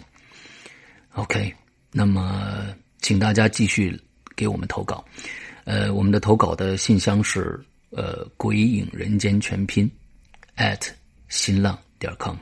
[1.14, 1.50] OK，
[1.90, 2.66] 那么
[3.00, 3.98] 请大家继续
[4.36, 5.02] 给我们投稿。
[5.64, 7.58] 呃，我们的投稿的信箱是
[7.88, 9.90] 呃“鬼影人间”全拼
[10.58, 10.86] at
[11.30, 12.36] 新浪点 com，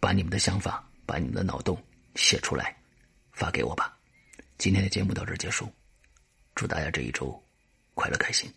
[0.00, 1.80] 把你们的想法，把你们的脑洞
[2.16, 2.76] 写出来，
[3.30, 3.93] 发给我吧。
[4.58, 5.72] 今天的节目到这儿结束，
[6.54, 7.42] 祝大家这一周
[7.94, 8.52] 快乐开心，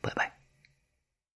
[0.00, 0.37] 拜拜。